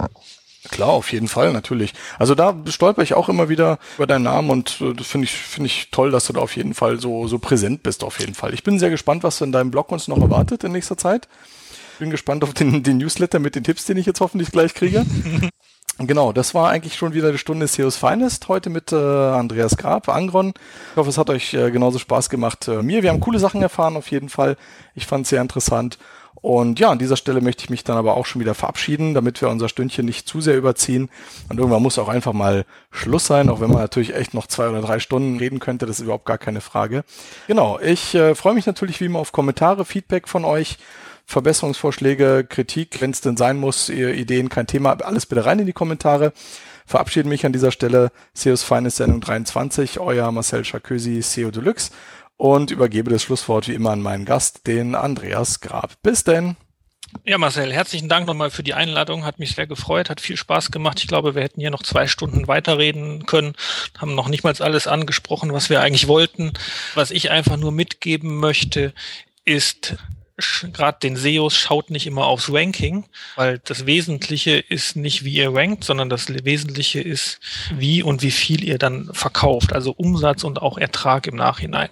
[0.69, 1.93] Klar, auf jeden Fall, natürlich.
[2.17, 5.33] Also da stolper ich auch immer wieder über deinen Namen und äh, das finde ich,
[5.33, 8.33] finde ich toll, dass du da auf jeden Fall so, so präsent bist, auf jeden
[8.33, 8.53] Fall.
[8.53, 11.27] Ich bin sehr gespannt, was in deinem Blog uns noch erwartet in nächster Zeit.
[11.99, 15.05] Bin gespannt auf den, den Newsletter mit den Tipps, den ich jetzt hoffentlich gleich kriege.
[15.97, 18.49] Genau, das war eigentlich schon wieder die Stunde CEOs Finest.
[18.49, 20.53] Heute mit äh, Andreas Grab, Angron.
[20.91, 22.67] Ich hoffe, es hat euch äh, genauso Spaß gemacht.
[22.67, 24.57] Äh, mir, wir haben coole Sachen erfahren, auf jeden Fall.
[24.93, 25.97] Ich fand es sehr interessant.
[26.41, 29.41] Und ja, an dieser Stelle möchte ich mich dann aber auch schon wieder verabschieden, damit
[29.41, 31.09] wir unser Stündchen nicht zu sehr überziehen.
[31.47, 34.67] Und irgendwann muss auch einfach mal Schluss sein, auch wenn man natürlich echt noch zwei
[34.67, 35.85] oder drei Stunden reden könnte.
[35.85, 37.05] Das ist überhaupt gar keine Frage.
[37.47, 40.77] Genau, ich äh, freue mich natürlich wie immer auf Kommentare, Feedback von euch.
[41.25, 45.73] Verbesserungsvorschläge, Kritik, wenn es denn sein muss, Ideen, kein Thema, alles bitte rein in die
[45.73, 46.33] Kommentare.
[46.85, 48.11] Verabschiede mich an dieser Stelle.
[48.35, 51.91] CEOs Finest Sendung 23, euer Marcel Charkösi, CEO Deluxe
[52.37, 55.93] und übergebe das Schlusswort wie immer an meinen Gast, den Andreas Grab.
[56.03, 56.57] Bis denn.
[57.23, 59.23] Ja, Marcel, herzlichen Dank nochmal für die Einladung.
[59.23, 60.99] Hat mich sehr gefreut, hat viel Spaß gemacht.
[60.99, 63.53] Ich glaube, wir hätten hier noch zwei Stunden weiterreden können,
[63.97, 66.51] haben noch nicht mal alles angesprochen, was wir eigentlich wollten.
[66.93, 68.93] Was ich einfach nur mitgeben möchte,
[69.45, 69.95] ist,
[70.73, 73.05] gerade den SEOs schaut nicht immer aufs Ranking,
[73.37, 77.39] weil das Wesentliche ist nicht, wie ihr rankt, sondern das Wesentliche ist,
[77.73, 81.87] wie und wie viel ihr dann verkauft, also Umsatz und auch Ertrag im Nachhinein.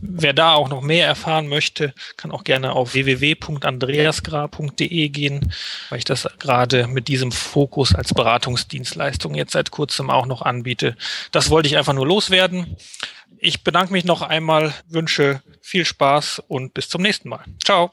[0.00, 5.52] Wer da auch noch mehr erfahren möchte, kann auch gerne auf www.andreasgra.de gehen,
[5.88, 10.96] weil ich das gerade mit diesem Fokus als Beratungsdienstleistung jetzt seit kurzem auch noch anbiete.
[11.30, 12.76] Das wollte ich einfach nur loswerden.
[13.38, 17.44] Ich bedanke mich noch einmal, wünsche viel Spaß und bis zum nächsten Mal.
[17.64, 17.90] Ciao.